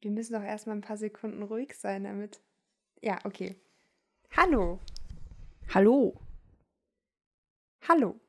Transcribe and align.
Wir 0.00 0.12
müssen 0.12 0.34
doch 0.34 0.44
erstmal 0.44 0.76
ein 0.76 0.82
paar 0.82 0.96
Sekunden 0.96 1.42
ruhig 1.42 1.74
sein, 1.74 2.04
damit. 2.04 2.40
Ja, 3.02 3.18
okay. 3.24 3.56
Hallo. 4.36 4.78
Hallo. 5.74 6.20
Hallo. 7.88 8.20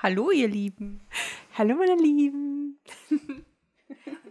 Hallo, 0.00 0.30
ihr 0.30 0.48
Lieben. 0.48 1.06
Hallo, 1.52 1.76
meine 1.76 2.00
Lieben. 2.00 2.80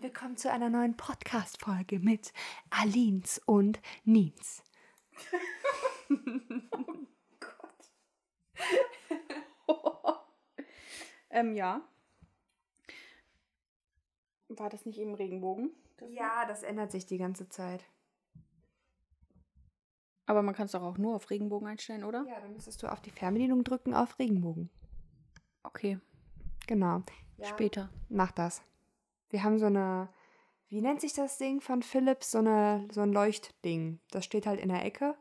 Willkommen 0.02 0.36
zu 0.36 0.52
einer 0.52 0.72
neuen 0.72 0.98
Podcast-Folge 0.98 2.00
mit 2.00 2.34
Alins 2.72 3.40
und 3.46 3.80
Nins. 4.04 4.64
ähm, 11.30 11.54
ja. 11.54 11.88
War 14.50 14.72
das 14.72 14.88
nicht 14.88 14.98
eben 14.98 15.14
Regenbogen? 15.14 15.70
Ja, 16.10 16.46
das 16.46 16.64
ändert 16.64 16.92
sich 16.92 17.06
die 17.06 17.18
ganze 17.18 17.50
Zeit. 17.50 17.86
Aber 20.26 20.42
man 20.42 20.56
kann 20.56 20.66
es 20.66 20.72
doch 20.72 20.82
auch 20.82 20.98
nur 20.98 21.16
auf 21.16 21.30
Regenbogen 21.30 21.68
einstellen, 21.68 22.04
oder? 22.04 22.26
Ja, 22.28 22.40
dann 22.40 22.54
müsstest 22.54 22.82
du 22.82 22.88
auf 22.88 23.02
die 23.02 23.12
Fernbedienung 23.12 23.64
drücken 23.64 23.94
auf 23.94 24.20
Regenbogen. 24.20 24.70
Okay, 25.64 26.00
Genau. 26.68 27.04
später. 27.42 27.90
Mach 28.10 28.32
das. 28.32 28.62
Wir 29.30 29.44
haben 29.44 29.60
so 29.60 29.66
eine, 29.66 30.08
wie 30.70 30.82
nennt 30.82 31.02
sich 31.02 31.14
das 31.14 31.38
Ding 31.38 31.60
von 31.60 31.82
Philips? 31.84 32.32
So, 32.32 32.38
eine, 32.38 32.88
so 32.92 33.02
ein 33.02 33.12
Leuchtding. 33.12 34.00
Das 34.12 34.24
steht 34.24 34.46
halt 34.46 34.60
in 34.60 34.70
der 34.70 34.86
Ecke. 34.86 35.16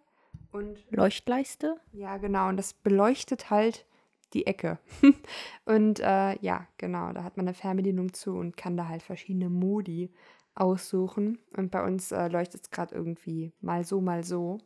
Und 0.52 0.84
Leuchtleiste? 0.90 1.80
ja, 1.92 2.18
genau. 2.18 2.48
Und 2.48 2.56
das 2.58 2.74
beleuchtet 2.74 3.50
halt 3.50 3.86
die 4.34 4.46
Ecke. 4.46 4.78
und 5.64 5.98
äh, 6.00 6.38
ja, 6.40 6.66
genau. 6.78 7.12
Da 7.12 7.24
hat 7.24 7.36
man 7.36 7.46
eine 7.48 7.54
Fernbedienung 7.54 8.12
zu 8.12 8.36
und 8.36 8.56
kann 8.56 8.76
da 8.76 8.86
halt 8.88 9.02
verschiedene 9.02 9.50
Modi 9.50 10.12
aussuchen. 10.54 11.38
Und 11.56 11.70
bei 11.70 11.84
uns 11.84 12.12
äh, 12.12 12.28
leuchtet 12.28 12.64
es 12.64 12.70
gerade 12.70 12.94
irgendwie 12.94 13.52
mal 13.60 13.84
so, 13.84 14.00
mal 14.00 14.24
so. 14.24 14.58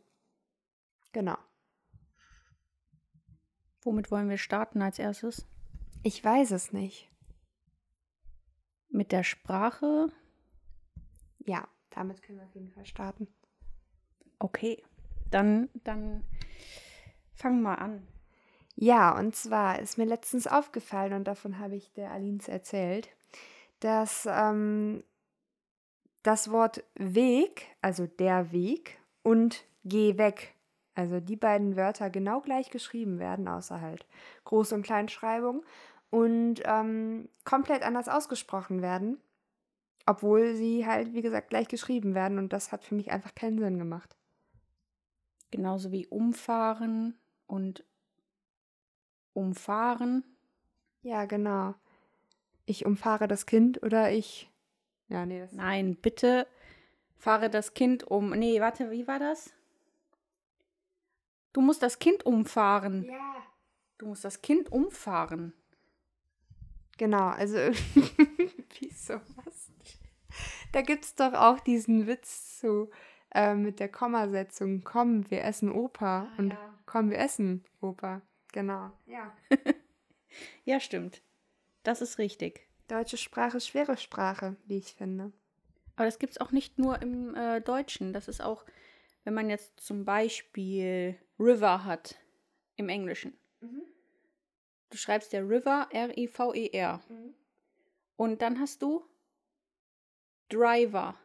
Genau. 1.13 1.37
Womit 3.81 4.11
wollen 4.11 4.29
wir 4.29 4.37
starten 4.37 4.81
als 4.81 4.99
erstes? 4.99 5.45
Ich 6.03 6.23
weiß 6.23 6.51
es 6.51 6.73
nicht. 6.73 7.09
Mit 8.89 9.11
der 9.11 9.23
Sprache? 9.23 10.11
Ja, 11.39 11.67
damit 11.91 12.21
können 12.21 12.39
wir 12.39 12.45
auf 12.45 12.55
jeden 12.55 12.71
Fall 12.71 12.85
starten. 12.85 13.27
Okay. 14.39 14.83
Dann, 15.29 15.69
dann 15.83 16.23
fangen 17.33 17.61
wir 17.61 17.79
an. 17.79 18.07
Ja, 18.75 19.17
und 19.17 19.35
zwar 19.35 19.79
ist 19.79 19.97
mir 19.97 20.05
letztens 20.05 20.47
aufgefallen, 20.47 21.13
und 21.13 21.23
davon 21.25 21.57
habe 21.57 21.75
ich 21.75 21.91
der 21.93 22.11
Alins 22.11 22.47
erzählt, 22.47 23.09
dass 23.79 24.27
ähm, 24.29 25.03
das 26.27 26.51
Wort 26.51 26.83
Weg, 26.95 27.67
also 27.81 28.05
der 28.05 28.51
Weg, 28.51 28.99
und 29.23 29.65
geh 29.85 30.17
weg, 30.17 30.55
also 30.93 31.21
die 31.21 31.37
beiden 31.37 31.77
Wörter 31.77 32.09
genau 32.09 32.41
gleich 32.41 32.69
geschrieben 32.69 33.17
werden, 33.17 33.47
außer 33.47 33.79
halt 33.79 34.05
Groß- 34.45 34.73
und 34.73 34.81
Kleinschreibung, 34.83 35.63
und 36.09 36.61
ähm, 36.65 37.29
komplett 37.45 37.83
anders 37.83 38.09
ausgesprochen 38.09 38.81
werden, 38.81 39.21
obwohl 40.05 40.53
sie 40.53 40.85
halt, 40.85 41.13
wie 41.13 41.21
gesagt, 41.21 41.49
gleich 41.49 41.69
geschrieben 41.69 42.13
werden. 42.13 42.39
Und 42.39 42.51
das 42.51 42.71
hat 42.71 42.83
für 42.83 42.95
mich 42.95 43.11
einfach 43.11 43.33
keinen 43.33 43.59
Sinn 43.59 43.77
gemacht. 43.77 44.17
Genauso 45.51 45.91
wie 45.91 46.07
umfahren 46.07 47.17
und 47.45 47.85
umfahren. 49.33 50.23
Ja, 51.03 51.25
genau. 51.25 51.75
Ich 52.65 52.85
umfahre 52.85 53.27
das 53.29 53.45
Kind 53.45 53.81
oder 53.81 54.11
ich. 54.11 54.49
Ja, 55.09 55.25
nee, 55.25 55.39
das 55.39 55.51
Nein, 55.53 55.95
bitte 55.95 56.47
fahre 57.17 57.49
das 57.49 57.73
Kind 57.73 58.03
um. 58.03 58.31
Nee, 58.31 58.61
warte, 58.61 58.91
wie 58.91 59.07
war 59.07 59.19
das? 59.19 59.53
Du 61.53 61.61
musst 61.61 61.81
das 61.81 61.99
Kind 61.99 62.25
umfahren. 62.25 63.05
Ja. 63.05 63.35
Du 63.97 64.07
musst 64.07 64.23
das 64.25 64.41
Kind 64.41 64.71
umfahren. 64.71 65.53
Genau, 66.97 67.29
also 67.29 67.57
irgendwie 68.37 68.91
sowas. 68.91 69.71
Da 70.71 70.81
gibt 70.81 71.05
es 71.05 71.15
doch 71.15 71.33
auch 71.33 71.59
diesen 71.59 72.05
Witz 72.05 72.59
zu 72.59 72.89
äh, 73.33 73.55
mit 73.55 73.79
der 73.79 73.89
Kommasetzung. 73.89 74.83
Komm, 74.83 75.29
wir 75.31 75.43
essen 75.43 75.71
Opa. 75.71 76.27
und 76.37 76.51
ja. 76.51 76.73
komm, 76.85 77.09
wir 77.09 77.19
essen 77.19 77.63
Opa. 77.81 78.21
Genau. 78.51 78.91
Ja. 79.05 79.35
Ja, 80.65 80.79
stimmt. 80.79 81.21
Das 81.83 82.01
ist 82.01 82.19
richtig. 82.19 82.66
Deutsche 82.87 83.17
Sprache 83.17 83.57
ist 83.57 83.67
schwere 83.67 83.97
Sprache, 83.97 84.55
wie 84.65 84.77
ich 84.77 84.93
finde. 84.93 85.31
Aber 85.95 86.05
das 86.05 86.19
gibt 86.19 86.31
es 86.33 86.39
auch 86.39 86.51
nicht 86.51 86.77
nur 86.77 87.01
im 87.01 87.35
äh, 87.35 87.59
Deutschen. 87.61 88.13
Das 88.13 88.27
ist 88.27 88.41
auch, 88.41 88.65
wenn 89.23 89.33
man 89.33 89.49
jetzt 89.49 89.79
zum 89.79 90.05
Beispiel 90.05 91.17
River 91.39 91.83
hat 91.83 92.15
im 92.75 92.89
Englischen. 92.89 93.37
Du 94.89 94.97
schreibst 94.97 95.33
der 95.33 95.47
River, 95.47 95.89
R-I-V-E-R. 95.91 97.01
Und 98.15 98.41
dann 98.41 98.59
hast 98.59 98.81
du 98.81 99.03
Driver, 100.49 101.15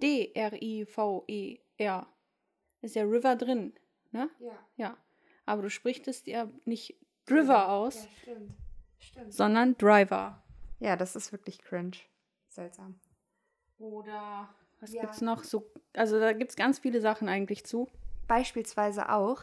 D-R-I-V-E-R. 0.00 1.56
Ist 2.80 2.94
ja 2.94 3.02
River 3.02 3.36
drin, 3.36 3.74
ne? 4.12 4.30
Ja. 4.38 4.66
Ja. 4.76 4.96
Aber 5.44 5.62
du 5.62 5.70
sprichst 5.70 6.08
es 6.08 6.24
ja 6.26 6.50
nicht 6.64 6.96
Driver 7.26 7.68
aus, 7.68 8.08
stimmt. 8.22 8.54
Stimmt. 8.98 9.32
sondern 9.32 9.76
Driver. 9.76 10.42
Ja, 10.78 10.96
das 10.96 11.16
ist 11.16 11.32
wirklich 11.32 11.58
cringe. 11.62 11.96
Seltsam. 12.48 12.98
Oder 13.78 14.48
was 14.80 14.92
Ja. 14.92 15.02
gibt's 15.02 15.20
noch? 15.20 15.44
So, 15.44 15.70
also 15.94 16.18
da 16.20 16.32
gibt 16.32 16.50
es 16.50 16.56
ganz 16.56 16.78
viele 16.78 17.00
Sachen 17.00 17.28
eigentlich 17.28 17.64
zu. 17.64 17.88
Beispielsweise 18.28 19.10
auch 19.10 19.42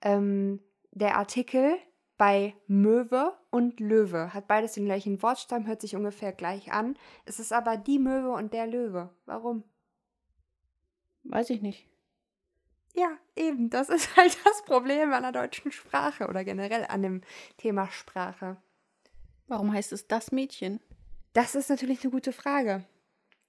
ähm, 0.00 0.60
der 0.90 1.16
Artikel 1.16 1.76
bei 2.16 2.54
Möwe 2.66 3.36
und 3.50 3.80
Löwe 3.80 4.32
hat 4.32 4.46
beides 4.46 4.74
den 4.74 4.84
gleichen 4.84 5.22
Wortstamm, 5.22 5.66
hört 5.66 5.80
sich 5.80 5.96
ungefähr 5.96 6.32
gleich 6.32 6.72
an. 6.72 6.96
Es 7.24 7.40
ist 7.40 7.52
aber 7.52 7.76
die 7.76 7.98
Möwe 7.98 8.30
und 8.32 8.52
der 8.52 8.66
Löwe. 8.66 9.10
Warum? 9.26 9.64
Weiß 11.24 11.50
ich 11.50 11.62
nicht. 11.62 11.88
Ja, 12.94 13.16
eben. 13.36 13.70
Das 13.70 13.88
ist 13.88 14.16
halt 14.16 14.36
das 14.44 14.62
Problem 14.64 15.12
an 15.12 15.22
der 15.22 15.32
deutschen 15.32 15.72
Sprache 15.72 16.26
oder 16.28 16.44
generell 16.44 16.84
an 16.88 17.02
dem 17.02 17.20
Thema 17.56 17.88
Sprache. 17.90 18.56
Warum 19.52 19.70
heißt 19.70 19.92
es 19.92 20.08
das 20.08 20.32
Mädchen? 20.32 20.80
Das 21.34 21.54
ist 21.54 21.68
natürlich 21.68 22.02
eine 22.02 22.10
gute 22.10 22.32
Frage. 22.32 22.86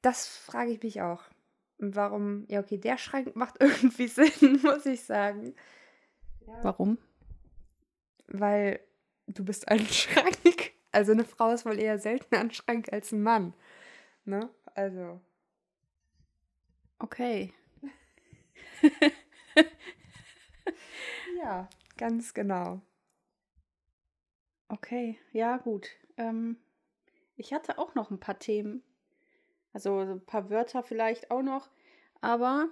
Das 0.01 0.27
frage 0.27 0.71
ich 0.71 0.83
mich 0.83 1.01
auch. 1.01 1.23
Und 1.77 1.95
warum? 1.95 2.43
Ja, 2.49 2.59
okay, 2.59 2.77
der 2.77 2.97
Schrank 2.97 3.33
macht 3.37 3.55
irgendwie 3.61 4.09
Sinn, 4.09 4.59
muss 4.63 4.85
ich 4.85 5.05
sagen. 5.05 5.55
Warum? 6.61 6.97
Weil 8.27 8.81
du 9.27 9.45
bist 9.45 9.69
ein 9.69 9.79
Schrank. 9.87 10.73
Also 10.91 11.13
eine 11.13 11.23
Frau 11.23 11.51
ist 11.51 11.65
wohl 11.65 11.79
eher 11.79 11.97
seltener 11.97 12.41
ein 12.41 12.51
Schrank 12.51 12.91
als 12.91 13.13
ein 13.13 13.23
Mann. 13.23 13.53
Ne? 14.25 14.49
Also. 14.75 15.21
Okay. 16.99 17.53
Ja, 21.37 21.69
ganz 21.95 22.33
genau. 22.33 22.81
Okay, 24.73 25.19
ja, 25.33 25.57
gut. 25.57 25.87
Ähm, 26.17 26.57
ich 27.35 27.53
hatte 27.53 27.77
auch 27.77 27.93
noch 27.93 28.09
ein 28.09 28.19
paar 28.19 28.39
Themen. 28.39 28.81
Also 29.71 30.03
so 30.03 30.13
ein 30.13 30.25
paar 30.25 30.49
Wörter 30.49 30.81
vielleicht 30.81 31.29
auch 31.29 31.43
noch, 31.43 31.69
aber 32.21 32.69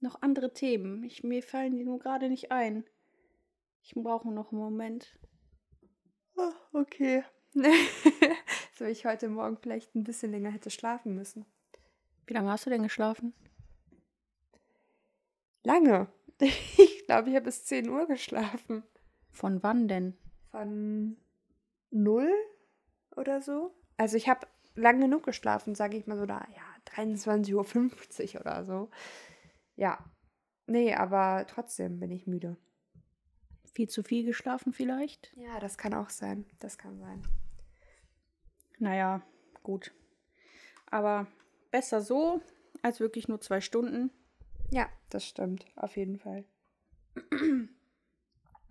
noch 0.00 0.22
andere 0.22 0.52
Themen. 0.52 1.04
Ich, 1.04 1.22
mir 1.22 1.44
fallen 1.44 1.76
die 1.76 1.84
nur 1.84 2.00
gerade 2.00 2.28
nicht 2.28 2.50
ein. 2.50 2.84
Ich 3.80 3.94
brauche 3.94 4.28
noch 4.28 4.50
einen 4.50 4.60
Moment. 4.60 5.16
Ah, 6.36 6.52
okay. 6.72 7.22
so, 8.74 8.84
ich 8.84 9.06
heute 9.06 9.28
Morgen 9.28 9.56
vielleicht 9.56 9.94
ein 9.94 10.02
bisschen 10.02 10.32
länger 10.32 10.50
hätte 10.50 10.70
schlafen 10.70 11.14
müssen. 11.14 11.46
Wie 12.26 12.34
lange 12.34 12.50
hast 12.50 12.66
du 12.66 12.70
denn 12.70 12.82
geschlafen? 12.82 13.34
Lange. 15.62 16.08
Ich 17.06 17.06
glaube, 17.06 17.28
ich 17.28 17.36
habe 17.36 17.44
bis 17.44 17.66
10 17.66 17.88
Uhr 17.90 18.06
geschlafen. 18.06 18.82
Von 19.30 19.62
wann 19.62 19.88
denn? 19.88 20.16
Von 20.54 21.16
null 21.90 22.32
oder 23.16 23.42
so. 23.42 23.74
Also 23.96 24.16
ich 24.16 24.28
habe 24.28 24.46
lang 24.76 25.00
genug 25.00 25.24
geschlafen, 25.24 25.74
sage 25.74 25.96
ich 25.96 26.06
mal 26.06 26.16
so 26.16 26.26
da, 26.26 26.46
ja, 26.54 26.94
23.50 26.94 28.34
Uhr 28.36 28.40
oder 28.40 28.64
so. 28.64 28.88
Ja. 29.74 29.98
Nee, 30.68 30.94
aber 30.94 31.44
trotzdem 31.48 31.98
bin 31.98 32.12
ich 32.12 32.28
müde. 32.28 32.56
Viel 33.72 33.88
zu 33.88 34.04
viel 34.04 34.24
geschlafen 34.24 34.72
vielleicht? 34.72 35.32
Ja, 35.36 35.58
das 35.58 35.76
kann 35.76 35.92
auch 35.92 36.10
sein. 36.10 36.46
Das 36.60 36.78
kann 36.78 37.00
sein. 37.00 37.26
Naja, 38.78 39.22
gut. 39.64 39.92
Aber 40.86 41.26
besser 41.72 42.00
so, 42.00 42.40
als 42.80 43.00
wirklich 43.00 43.26
nur 43.26 43.40
zwei 43.40 43.60
Stunden. 43.60 44.12
Ja, 44.70 44.88
das 45.10 45.26
stimmt. 45.26 45.66
Auf 45.74 45.96
jeden 45.96 46.20
Fall. 46.20 46.44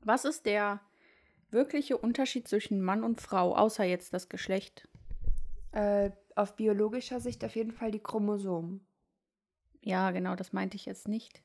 Was 0.01 0.24
ist 0.24 0.45
der 0.45 0.79
wirkliche 1.53 1.97
Unterschied 1.97 2.47
zwischen 2.47 2.81
Mann 2.81 3.03
und 3.03 3.21
Frau, 3.21 3.55
außer 3.55 3.83
jetzt 3.83 4.13
das 4.13 4.29
Geschlecht? 4.29 4.88
Äh, 5.71 6.11
auf 6.35 6.55
biologischer 6.55 7.19
Sicht 7.19 7.44
auf 7.45 7.55
jeden 7.55 7.71
Fall 7.71 7.91
die 7.91 8.01
Chromosomen. 8.01 8.85
Ja, 9.81 10.11
genau, 10.11 10.35
das 10.35 10.53
meinte 10.53 10.75
ich 10.75 10.85
jetzt 10.85 11.07
nicht. 11.07 11.41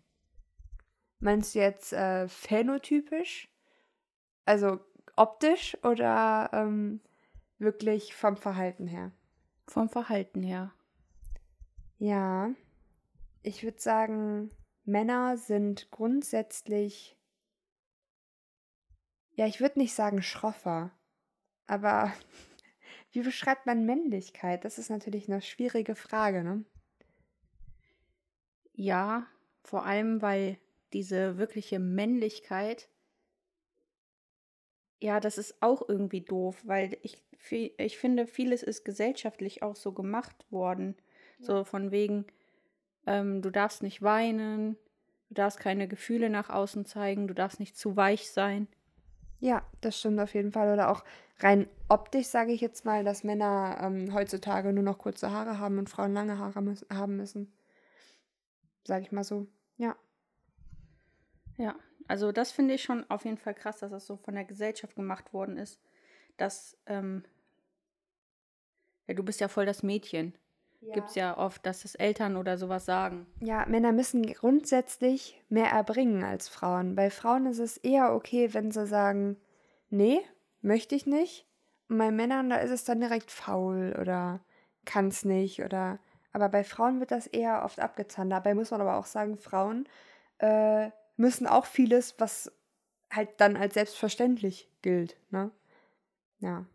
Meinst 1.21 1.55
du 1.55 1.59
jetzt 1.59 1.93
äh, 1.93 2.29
phänotypisch? 2.29 3.49
Also 4.45 4.81
optisch 5.17 5.77
oder 5.83 6.51
ähm, 6.53 7.01
wirklich 7.59 8.15
vom 8.15 8.37
Verhalten 8.37 8.87
her? 8.87 9.13
Vom 9.67 9.89
Verhalten 9.89 10.43
her. 10.43 10.73
Ja, 11.99 12.51
ich 13.43 13.65
würde 13.65 13.81
sagen, 13.81 14.51
Männer 14.85 15.37
sind 15.37 15.91
grundsätzlich, 15.91 17.18
ja, 19.39 19.47
ich 19.47 19.61
würde 19.61 19.79
nicht 19.79 19.95
sagen 19.95 20.21
schroffer, 20.21 20.91
aber 21.69 22.13
wie 23.13 23.23
beschreibt 23.23 23.67
man 23.67 23.87
Männlichkeit? 23.87 24.65
Das 24.65 24.79
ist 24.79 24.91
natürlich 24.91 25.31
eine 25.31 25.41
schwierige 25.43 25.95
Frage, 25.95 26.43
ne? 26.43 26.65
Ja, 28.73 29.29
vor 29.63 29.87
allem, 29.87 30.23
weil 30.23 30.59
diese 30.93 31.39
wirkliche 31.39 31.79
Männlichkeit, 31.79 32.89
ja, 34.99 35.21
das 35.21 35.39
ist 35.39 35.63
auch 35.63 35.89
irgendwie 35.89 36.23
doof, 36.23 36.61
weil 36.65 36.99
ich, 37.03 37.23
ich 37.77 37.97
finde, 37.97 38.27
vieles 38.27 38.65
ist 38.65 38.85
gesellschaftlich 38.85 39.63
auch 39.63 39.77
so 39.77 39.93
gemacht 39.93 40.51
worden. 40.51 40.97
Ja. 41.39 41.45
So 41.45 41.65
von 41.65 41.93
wegen, 41.93 42.27
ähm, 43.07 43.41
du 43.41 43.51
darfst 43.51 43.85
nicht 43.85 44.03
weinen, 44.03 44.77
du 45.29 45.35
darfst 45.35 45.61
keine 45.61 45.87
Gefühle 45.87 46.29
nach 46.29 46.51
außen 46.51 46.87
zeigen, 46.87 47.29
du 47.29 47.35
darfst 47.35 47.61
nicht 47.61 47.77
zu 47.77 47.95
weich 47.95 48.33
sein. 48.33 48.67
Ja, 49.41 49.63
das 49.81 49.99
stimmt 49.99 50.19
auf 50.21 50.35
jeden 50.35 50.53
Fall. 50.53 50.73
Oder 50.73 50.91
auch 50.91 51.05
rein 51.39 51.69
optisch 51.89 52.27
sage 52.27 52.53
ich 52.53 52.61
jetzt 52.61 52.85
mal, 52.85 53.05
dass 53.05 53.25
Männer 53.25 53.79
ähm, 53.81 54.13
heutzutage 54.13 54.73
nur 54.73 54.83
noch 54.83 54.99
kurze 54.99 55.31
Haare 55.31 55.59
haben 55.59 55.79
und 55.79 55.89
Frauen 55.89 56.13
lange 56.13 56.39
Haare 56.39 56.61
müssen, 56.63 56.87
haben 56.91 57.17
müssen. 57.17 57.53
Sage 58.85 59.03
ich 59.05 59.13
mal 59.13 59.25
so. 59.25 59.47
Ja. 59.77 59.97
Ja, 61.57 61.75
also 62.07 62.33
das 62.33 62.53
finde 62.53 62.75
ich 62.75 62.83
schon 62.83 63.09
auf 63.11 63.25
jeden 63.25 63.37
Fall 63.37 63.55
krass, 63.55 63.79
dass 63.79 63.91
das 63.91 64.07
so 64.07 64.17
von 64.17 64.35
der 64.35 64.45
Gesellschaft 64.45 64.95
gemacht 64.97 65.33
worden 65.33 65.57
ist. 65.57 65.81
Dass, 66.37 66.77
ähm, 66.87 67.25
ja, 69.07 69.15
du 69.15 69.23
bist 69.25 69.41
ja 69.41 69.49
voll 69.49 69.67
das 69.67 69.83
Mädchen. 69.83 70.35
Ja. 70.81 70.95
Gibt 70.95 71.09
es 71.09 71.15
ja 71.17 71.37
oft, 71.37 71.67
dass 71.67 71.83
das 71.83 71.97
Eltern 71.97 72.37
oder 72.37 72.57
sowas 72.57 72.85
sagen. 72.85 73.27
Ja, 73.41 73.67
Männer 73.67 73.93
müssen 73.93 74.23
grundsätzlich 74.23 75.43
mehr 75.49 75.71
erbringen 75.71 76.23
als 76.23 76.49
Frauen. 76.49 76.95
Bei 76.95 77.11
Frauen 77.11 77.47
ist 77.47 77.59
es 77.59 77.79
eher 77.79 78.15
okay, 78.15 78.55
wenn 78.55 78.71
sie 78.71 78.87
sagen, 78.87 79.37
nee, 79.91 80.21
möchte 80.63 80.95
ich 80.95 81.07
nicht. 81.07 81.47
Und 81.89 81.99
bei 81.99 82.11
Männern, 82.13 82.51
da 82.51 82.57
ist 82.57 82.71
es 82.71 82.85
dann 82.85 83.01
direkt 83.01 83.31
faul 83.31 83.97
oder 84.01 84.41
kann 84.85 85.09
es 85.09 85.25
nicht 85.25 85.63
oder. 85.65 85.99
Aber 86.33 86.49
bei 86.49 86.63
Frauen 86.63 87.01
wird 87.01 87.11
das 87.11 87.27
eher 87.27 87.65
oft 87.65 87.81
abgezahnt. 87.81 88.31
Dabei 88.31 88.55
muss 88.55 88.71
man 88.71 88.81
aber 88.81 88.97
auch 88.97 89.07
sagen, 89.07 89.37
Frauen 89.37 89.89
äh, 90.39 90.91
müssen 91.17 91.47
auch 91.47 91.67
vieles, 91.67 92.15
was 92.19 92.53
halt 93.11 93.41
dann 93.41 93.57
als 93.57 93.75
selbstverständlich 93.75 94.71
gilt, 94.83 95.17
ne? 95.31 95.51
Ja. 96.39 96.67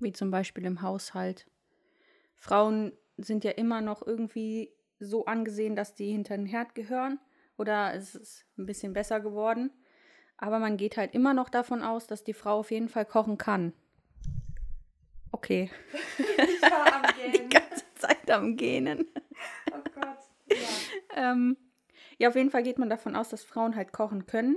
Wie 0.00 0.12
zum 0.12 0.30
Beispiel 0.30 0.64
im 0.64 0.80
Haushalt. 0.80 1.46
Frauen 2.36 2.92
sind 3.18 3.44
ja 3.44 3.52
immer 3.52 3.80
noch 3.80 4.06
irgendwie 4.06 4.72
so 5.00 5.26
angesehen, 5.26 5.76
dass 5.76 5.94
die 5.94 6.12
hinter 6.12 6.36
den 6.36 6.46
Herd 6.46 6.74
gehören. 6.74 7.18
Oder 7.56 7.94
es 7.94 8.14
ist 8.14 8.46
ein 8.56 8.66
bisschen 8.66 8.92
besser 8.92 9.20
geworden. 9.20 9.70
Aber 10.36 10.60
man 10.60 10.76
geht 10.76 10.96
halt 10.96 11.14
immer 11.14 11.34
noch 11.34 11.48
davon 11.48 11.82
aus, 11.82 12.06
dass 12.06 12.22
die 12.22 12.32
Frau 12.32 12.60
auf 12.60 12.70
jeden 12.70 12.88
Fall 12.88 13.04
kochen 13.04 13.38
kann. 13.38 13.72
Okay. 15.32 15.70
Ich 16.18 16.62
war 16.62 16.94
am 16.94 17.02
Gähnen. 17.16 17.32
Die 17.32 17.48
ganze 17.48 17.84
Zeit 17.94 18.30
am 18.30 18.56
Gähnen. 18.56 19.06
Oh 19.70 19.82
Gott. 19.94 20.18
Ja. 20.50 21.32
ähm, 21.32 21.56
ja, 22.18 22.28
auf 22.28 22.36
jeden 22.36 22.50
Fall 22.50 22.62
geht 22.62 22.78
man 22.78 22.88
davon 22.90 23.14
aus, 23.14 23.28
dass 23.28 23.44
Frauen 23.44 23.76
halt 23.76 23.92
kochen 23.92 24.26
können. 24.26 24.56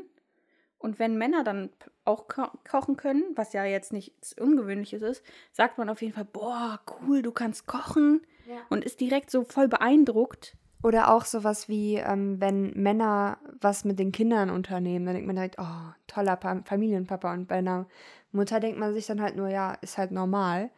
Und 0.78 0.98
wenn 0.98 1.18
Männer 1.18 1.44
dann 1.44 1.70
auch 2.06 2.28
ko 2.28 2.48
kochen 2.68 2.98
können, 2.98 3.24
was 3.36 3.54
ja 3.54 3.66
jetzt 3.66 3.94
nichts 3.94 4.34
Ungewöhnliches 4.34 5.02
ist, 5.04 5.24
sagt 5.52 5.78
man 5.78 5.90
auf 5.90 6.02
jeden 6.02 6.14
Fall, 6.14 6.26
boah, 6.26 6.80
cool, 7.02 7.22
du 7.22 7.32
kannst 7.32 7.68
kochen. 7.68 8.22
Ja. 8.48 8.62
Und 8.70 8.84
ist 8.84 9.00
direkt 9.00 9.32
so 9.32 9.44
voll 9.44 9.68
beeindruckt. 9.68 10.56
Oder 10.84 11.14
auch 11.14 11.26
sowas 11.26 11.70
wie, 11.70 11.98
ähm, 11.98 12.42
wenn 12.42 12.72
Männer 12.72 13.38
was 13.60 13.86
mit 13.86 14.00
den 14.00 14.12
Kindern 14.12 14.50
unternehmen, 14.50 15.06
dann 15.06 15.14
denkt 15.14 15.28
man 15.28 15.36
direkt, 15.36 15.58
oh, 15.60 15.94
toller 16.08 16.36
pa 16.36 16.62
Familienpapa. 16.66 17.32
Und 17.34 17.48
bei 17.48 17.58
einer 17.58 17.88
Mutter 18.32 18.60
denkt 18.60 18.80
man 18.80 18.94
sich 18.94 19.06
dann 19.06 19.22
halt 19.22 19.36
nur, 19.36 19.50
ja, 19.50 19.74
ist 19.82 20.00
halt 20.00 20.12
normal. 20.12 20.72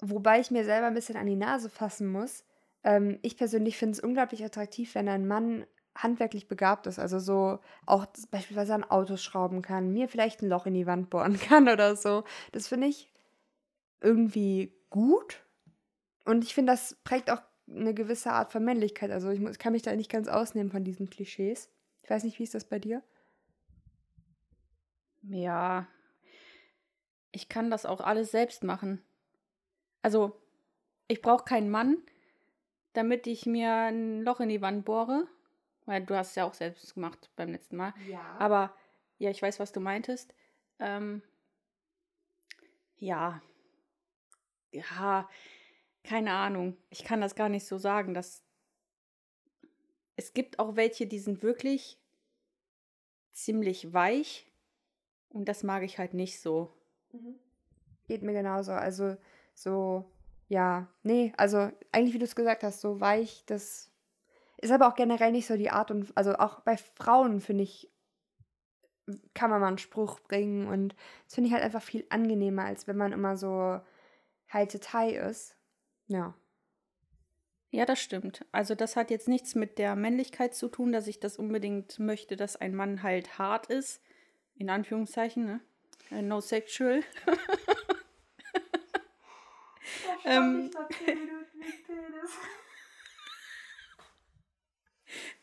Wobei 0.00 0.40
ich 0.40 0.50
mir 0.50 0.64
selber 0.64 0.86
ein 0.86 0.94
bisschen 0.94 1.16
an 1.16 1.26
die 1.26 1.36
Nase 1.36 1.68
fassen 1.68 2.10
muss. 2.10 2.44
Ähm, 2.84 3.18
ich 3.22 3.36
persönlich 3.36 3.76
finde 3.76 3.92
es 3.92 4.00
unglaublich 4.00 4.44
attraktiv, 4.44 4.94
wenn 4.94 5.08
ein 5.08 5.26
Mann 5.26 5.66
handwerklich 5.96 6.48
begabt 6.48 6.86
ist, 6.86 6.98
also 6.98 7.18
so 7.18 7.60
auch 7.86 8.06
beispielsweise 8.30 8.74
an 8.74 8.84
Autos 8.84 9.22
schrauben 9.22 9.62
kann, 9.62 9.92
mir 9.92 10.08
vielleicht 10.08 10.42
ein 10.42 10.48
Loch 10.48 10.66
in 10.66 10.74
die 10.74 10.86
Wand 10.86 11.10
bohren 11.10 11.38
kann 11.40 11.68
oder 11.68 11.96
so. 11.96 12.24
Das 12.52 12.68
finde 12.68 12.88
ich 12.88 13.10
irgendwie 14.00 14.74
gut. 14.90 15.43
Und 16.24 16.44
ich 16.44 16.54
finde, 16.54 16.72
das 16.72 16.96
prägt 17.04 17.30
auch 17.30 17.42
eine 17.68 17.94
gewisse 17.94 18.32
Art 18.32 18.52
von 18.52 18.64
Männlichkeit. 18.64 19.10
Also 19.10 19.30
ich, 19.30 19.40
muss, 19.40 19.52
ich 19.52 19.58
kann 19.58 19.72
mich 19.72 19.82
da 19.82 19.94
nicht 19.94 20.10
ganz 20.10 20.28
ausnehmen 20.28 20.70
von 20.70 20.84
diesen 20.84 21.10
Klischees. 21.10 21.70
Ich 22.02 22.10
weiß 22.10 22.24
nicht, 22.24 22.38
wie 22.38 22.44
ist 22.44 22.54
das 22.54 22.64
bei 22.64 22.78
dir? 22.78 23.02
Ja, 25.22 25.86
ich 27.32 27.48
kann 27.48 27.70
das 27.70 27.86
auch 27.86 28.00
alles 28.00 28.30
selbst 28.30 28.62
machen. 28.62 29.02
Also, 30.02 30.40
ich 31.08 31.20
brauche 31.22 31.44
keinen 31.44 31.70
Mann, 31.70 31.96
damit 32.92 33.26
ich 33.26 33.46
mir 33.46 33.72
ein 33.72 34.22
Loch 34.22 34.40
in 34.40 34.50
die 34.50 34.60
Wand 34.60 34.84
bohre. 34.84 35.26
Weil 35.86 36.04
du 36.04 36.16
hast 36.16 36.30
es 36.30 36.34
ja 36.36 36.44
auch 36.44 36.54
selbst 36.54 36.94
gemacht 36.94 37.30
beim 37.36 37.50
letzten 37.50 37.76
Mal. 37.76 37.92
Ja. 38.08 38.36
Aber 38.38 38.74
ja, 39.18 39.30
ich 39.30 39.42
weiß, 39.42 39.60
was 39.60 39.72
du 39.72 39.80
meintest. 39.80 40.34
Ähm, 40.78 41.22
ja. 42.96 43.42
Ja, 44.70 45.28
keine 46.04 46.32
Ahnung. 46.32 46.76
Ich 46.90 47.02
kann 47.02 47.20
das 47.20 47.34
gar 47.34 47.48
nicht 47.48 47.66
so 47.66 47.78
sagen. 47.78 48.14
Dass 48.14 48.44
es 50.16 50.32
gibt 50.32 50.58
auch 50.58 50.76
welche, 50.76 51.06
die 51.06 51.18
sind 51.18 51.42
wirklich 51.42 51.98
ziemlich 53.32 53.92
weich. 53.92 54.46
Und 55.30 55.48
das 55.48 55.64
mag 55.64 55.82
ich 55.82 55.98
halt 55.98 56.14
nicht 56.14 56.40
so. 56.40 56.72
Mhm. 57.12 57.34
Geht 58.06 58.22
mir 58.22 58.32
genauso. 58.32 58.72
Also 58.72 59.16
so, 59.54 60.04
ja, 60.48 60.88
nee, 61.02 61.32
also 61.36 61.70
eigentlich, 61.90 62.14
wie 62.14 62.18
du 62.18 62.24
es 62.24 62.36
gesagt 62.36 62.62
hast, 62.62 62.80
so 62.80 63.00
weich, 63.00 63.44
das 63.46 63.90
ist 64.58 64.70
aber 64.70 64.88
auch 64.88 64.94
generell 64.94 65.32
nicht 65.32 65.46
so 65.46 65.56
die 65.56 65.70
Art 65.70 65.90
und, 65.90 66.16
also 66.16 66.34
auch 66.34 66.60
bei 66.60 66.76
Frauen 66.76 67.40
finde 67.40 67.64
ich, 67.64 67.90
kann 69.34 69.50
man 69.50 69.60
mal 69.60 69.68
einen 69.68 69.78
Spruch 69.78 70.20
bringen 70.20 70.66
und 70.66 70.94
das 71.24 71.34
finde 71.34 71.48
ich 71.48 71.54
halt 71.54 71.64
einfach 71.64 71.82
viel 71.82 72.06
angenehmer, 72.08 72.64
als 72.64 72.86
wenn 72.86 72.96
man 72.96 73.12
immer 73.12 73.36
so 73.36 73.80
high 74.52 74.68
Detail 74.68 75.10
ist. 75.28 75.56
Ja. 76.06 76.34
Ja, 77.70 77.86
das 77.86 78.00
stimmt. 78.00 78.44
Also 78.52 78.76
das 78.76 78.94
hat 78.94 79.10
jetzt 79.10 79.26
nichts 79.26 79.56
mit 79.56 79.78
der 79.78 79.96
Männlichkeit 79.96 80.54
zu 80.54 80.68
tun, 80.68 80.92
dass 80.92 81.08
ich 81.08 81.18
das 81.18 81.38
unbedingt 81.38 81.98
möchte, 81.98 82.36
dass 82.36 82.56
ein 82.56 82.74
Mann 82.74 83.02
halt 83.02 83.38
hart 83.38 83.66
ist. 83.66 84.00
In 84.56 84.70
Anführungszeichen, 84.70 85.44
ne? 85.44 85.60
Äh, 86.10 86.22
no 86.22 86.40
sexual. 86.40 87.02
ähm, 90.24 90.70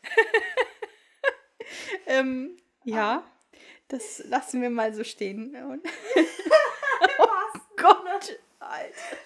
ähm, 2.06 2.56
ja, 2.84 3.24
das 3.88 4.24
lassen 4.24 4.62
wir 4.62 4.70
mal 4.70 4.94
so 4.94 5.04
stehen. 5.04 5.54
oh 7.18 7.58
Gott, 7.76 8.38
Alter. 8.58 9.21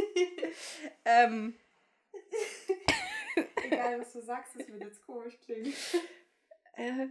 ähm. 1.04 1.54
Egal, 3.64 4.00
was 4.00 4.12
du 4.12 4.20
sagst, 4.22 4.54
das 4.58 4.68
wird 4.68 4.82
jetzt 4.82 5.02
komisch 5.02 5.38
klingen. 5.40 5.72
Äh. 6.74 7.08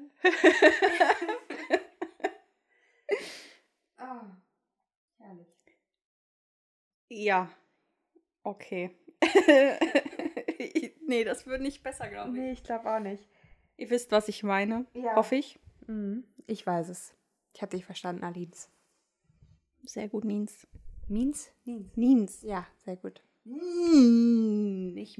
oh, 4.00 4.22
herrlich. 5.18 5.48
Ja, 7.10 7.52
okay. 8.44 8.98
nee, 11.08 11.24
das 11.24 11.46
wird 11.46 11.62
nicht 11.62 11.84
besser, 11.84 12.10
glaube 12.10 12.30
ich. 12.30 12.36
Nee, 12.36 12.52
ich 12.52 12.64
glaube 12.64 12.92
auch 12.92 13.00
nicht. 13.00 13.28
Ihr 13.78 13.90
wisst, 13.90 14.12
was 14.12 14.28
ich 14.28 14.44
meine, 14.44 14.86
ja. 14.94 15.16
hoffe 15.16 15.36
ich. 15.36 15.60
Mhm. 15.88 16.24
Ich 16.48 16.66
weiß 16.66 16.90
es. 16.90 17.16
Ich 17.54 17.62
habe 17.62 17.72
dich 17.72 17.86
verstanden, 17.86 18.24
Alins. 18.24 18.70
Sehr 19.84 20.10
gut, 20.10 20.26
Nins. 20.26 20.68
Nins? 21.10 21.52
Nins. 21.66 21.98
Nins. 21.98 22.42
Ja, 22.44 22.68
sehr 22.86 22.98
gut. 22.98 23.24
Nicht. 23.44 25.18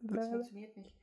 Das 0.00 0.28
funktioniert 0.28 0.76
nicht. 0.76 0.94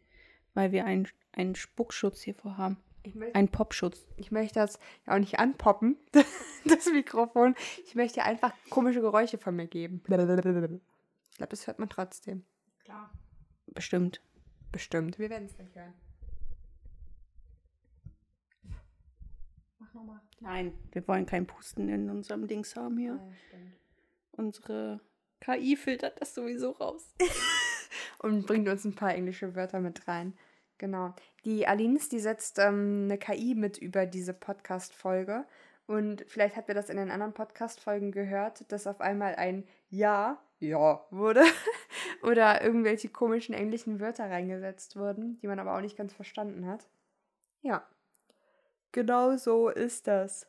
Weil 0.54 0.72
wir 0.72 0.86
einen, 0.86 1.08
einen 1.32 1.56
Spuckschutz 1.56 2.22
hier 2.22 2.36
vorhaben. 2.36 2.78
Ich 3.06 3.16
möchte, 3.16 3.36
Ein 3.36 3.50
Popschutz. 3.50 4.06
ich 4.16 4.32
möchte 4.32 4.60
das 4.60 4.80
ja 5.06 5.14
auch 5.14 5.20
nicht 5.20 5.40
anpoppen, 5.40 5.98
das 6.66 6.86
Mikrofon. 6.92 7.56
Ich 7.86 7.96
möchte 7.96 8.24
einfach 8.24 8.54
komische 8.70 9.02
Geräusche 9.02 9.38
von 9.38 9.56
mir 9.56 9.68
geben. 9.68 9.98
Ich 9.98 10.04
glaube, 10.06 11.50
das 11.50 11.68
hört 11.68 11.80
man 11.80 11.90
trotzdem. 11.90 12.46
Klar. 12.84 13.12
Bestimmt. 13.68 14.22
Bestimmt. 14.72 15.20
Wir 15.20 15.30
werden 15.30 15.46
es 15.46 15.56
gleich 15.56 15.76
hören. 15.76 15.94
Nochmal. 19.94 20.22
Nein, 20.40 20.74
wir 20.92 21.08
wollen 21.08 21.26
kein 21.26 21.48
Pusten 21.48 21.90
in 21.90 22.10
unserem 22.10 22.48
Dings 22.48 22.76
haben 22.76 22.98
hier. 22.98 23.20
stimmt. 23.48 23.74
Unsere 24.32 25.00
KI 25.40 25.76
filtert 25.76 26.20
das 26.22 26.34
sowieso 26.34 26.72
raus. 26.72 27.14
Und 28.20 28.48
bringt 28.48 28.68
uns 28.70 28.86
ein 28.86 28.96
paar 28.96 29.14
englische 29.14 29.56
Wörter 29.56 29.80
mit 29.80 30.08
rein. 30.08 30.34
Genau. 30.78 31.14
Die 31.46 31.68
Alins, 31.68 32.10
die 32.10 32.20
setzt 32.20 32.60
ähm, 32.60 33.04
eine 33.06 33.18
KI 33.18 33.54
mit 33.56 33.78
über 33.78 34.06
diese 34.06 34.34
Podcast-Folge. 34.34 35.46
Und 35.86 36.24
vielleicht 36.28 36.56
habt 36.56 36.70
ihr 36.70 36.76
das 36.76 36.90
in 36.90 36.98
den 36.98 37.12
anderen 37.12 37.34
Podcast-Folgen 37.34 38.12
gehört, 38.12 38.72
dass 38.72 38.88
auf 38.88 39.02
einmal 39.02 39.36
ein 39.36 39.68
Ja, 39.90 40.42
ja 40.60 41.06
wurde. 41.12 41.44
Oder 42.24 42.64
irgendwelche 42.64 43.10
komischen 43.10 43.54
englischen 43.54 44.00
Wörter 44.00 44.30
reingesetzt 44.30 44.96
wurden, 44.96 45.38
die 45.40 45.48
man 45.48 45.60
aber 45.60 45.76
auch 45.76 45.82
nicht 45.82 45.98
ganz 45.98 46.14
verstanden 46.14 46.66
hat. 46.66 46.88
Ja. 47.62 47.86
Genau 48.94 49.36
so 49.36 49.70
ist 49.70 50.08
das. 50.08 50.48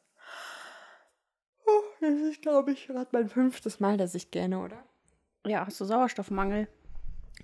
Oh, 1.66 1.82
das 2.00 2.20
ist, 2.20 2.42
glaube 2.42 2.72
ich, 2.72 2.86
gerade 2.86 3.08
mein 3.12 3.28
fünftes 3.28 3.80
Mal, 3.80 3.96
dass 3.96 4.14
ich 4.14 4.30
gerne, 4.30 4.60
oder? 4.60 4.84
Ja, 5.44 5.66
hast 5.66 5.80
du 5.80 5.84
Sauerstoffmangel? 5.84 6.68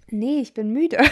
Nee, 0.09 0.41
ich 0.41 0.55
bin 0.55 0.73
müde. 0.73 0.99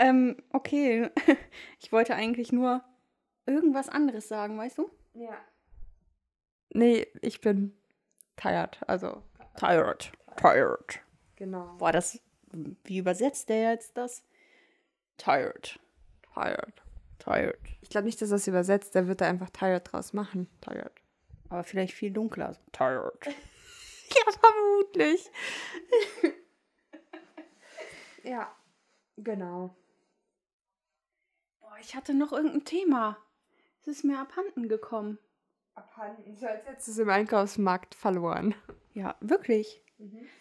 Ähm, 0.00 0.36
okay. 0.52 1.10
Ich 1.78 1.92
wollte 1.92 2.14
eigentlich 2.14 2.52
nur 2.52 2.82
irgendwas 3.46 3.88
anderes 3.88 4.28
sagen, 4.28 4.56
weißt 4.56 4.78
du? 4.78 4.90
Ja. 5.14 5.36
Nee, 6.72 7.06
ich 7.20 7.40
bin 7.40 7.76
tired, 8.36 8.80
also 8.86 9.22
Tired. 9.56 10.12
Tired. 10.36 11.00
genau. 11.36 11.76
Boah, 11.78 11.92
das. 11.92 12.18
Wie 12.84 12.98
übersetzt 12.98 13.48
der 13.48 13.72
jetzt 13.72 13.96
das? 13.96 14.24
Tired. 15.20 15.78
Tired. 16.32 16.82
Tired. 17.18 17.58
Ich 17.82 17.90
glaube 17.90 18.06
nicht, 18.06 18.22
dass 18.22 18.30
er 18.30 18.36
es 18.36 18.48
übersetzt, 18.48 18.94
der 18.94 19.06
wird 19.06 19.20
da 19.20 19.26
einfach 19.28 19.50
tired 19.50 19.92
draus 19.92 20.14
machen. 20.14 20.48
Tired. 20.62 20.92
Aber 21.50 21.62
vielleicht 21.62 21.92
viel 21.94 22.10
dunkler. 22.10 22.56
Tired. 22.72 23.26
Ja, 24.12 24.32
vermutlich. 24.32 25.30
ja, 28.24 28.52
genau. 29.16 29.76
Boah, 31.60 31.76
ich 31.80 31.94
hatte 31.94 32.12
noch 32.12 32.32
irgendein 32.32 32.64
Thema. 32.64 33.18
Es 33.80 33.86
ist 33.86 34.04
mir 34.04 34.18
abhanden 34.18 34.68
gekommen. 34.68 35.20
Abhanden. 35.76 36.36
So 36.36 36.48
als 36.48 36.66
hättest 36.66 36.88
du 36.88 36.90
es 36.90 36.98
im 36.98 37.08
Einkaufsmarkt 37.08 37.94
verloren. 37.94 38.56
Ja, 38.94 39.14
wirklich. 39.20 39.80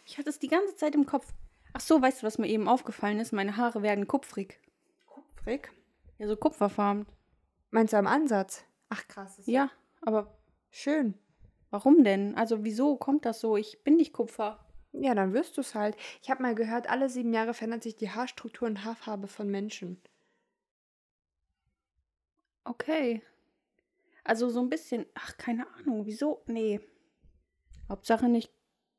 Ich 0.03 0.17
hatte 0.17 0.31
es 0.31 0.39
die 0.39 0.47
ganze 0.47 0.75
Zeit 0.75 0.95
im 0.95 1.05
Kopf. 1.05 1.31
Ach 1.73 1.81
so, 1.81 2.01
weißt 2.01 2.23
du, 2.23 2.25
was 2.25 2.39
mir 2.39 2.47
eben 2.47 2.67
aufgefallen 2.67 3.19
ist? 3.19 3.33
Meine 3.33 3.55
Haare 3.55 3.83
werden 3.83 4.07
kupfrig. 4.07 4.59
Kupfrig? 5.39 5.71
Ja, 6.17 6.27
so 6.27 6.35
kupferfarben. 6.35 7.05
Meinst 7.71 7.93
du 7.93 7.97
am 7.97 8.07
Ansatz? 8.07 8.65
Ach 8.89 9.07
krass. 9.07 9.41
Ja, 9.45 9.71
aber 10.01 10.37
Schön. 10.69 11.13
warum 11.69 12.03
denn? 12.03 12.35
Also, 12.35 12.65
wieso 12.65 12.97
kommt 12.97 13.25
das 13.25 13.39
so? 13.39 13.55
Ich 13.55 13.81
bin 13.83 13.95
nicht 13.95 14.11
Kupfer. 14.11 14.59
Ja, 14.91 15.15
dann 15.15 15.33
wirst 15.33 15.55
du 15.55 15.61
es 15.61 15.75
halt. 15.75 15.95
Ich 16.21 16.29
habe 16.29 16.41
mal 16.41 16.55
gehört, 16.55 16.89
alle 16.89 17.09
sieben 17.09 17.31
Jahre 17.31 17.53
verändert 17.53 17.83
sich 17.83 17.95
die 17.95 18.09
Haarstruktur 18.09 18.67
und 18.67 18.83
Haarfarbe 18.83 19.27
von 19.27 19.49
Menschen. 19.49 20.01
Okay. 22.65 23.21
Also 24.25 24.49
so 24.49 24.59
ein 24.59 24.69
bisschen, 24.69 25.05
ach, 25.13 25.37
keine 25.37 25.67
Ahnung, 25.75 26.05
wieso? 26.05 26.43
Nee. 26.47 26.81
Hauptsache 27.87 28.27
nicht 28.27 28.51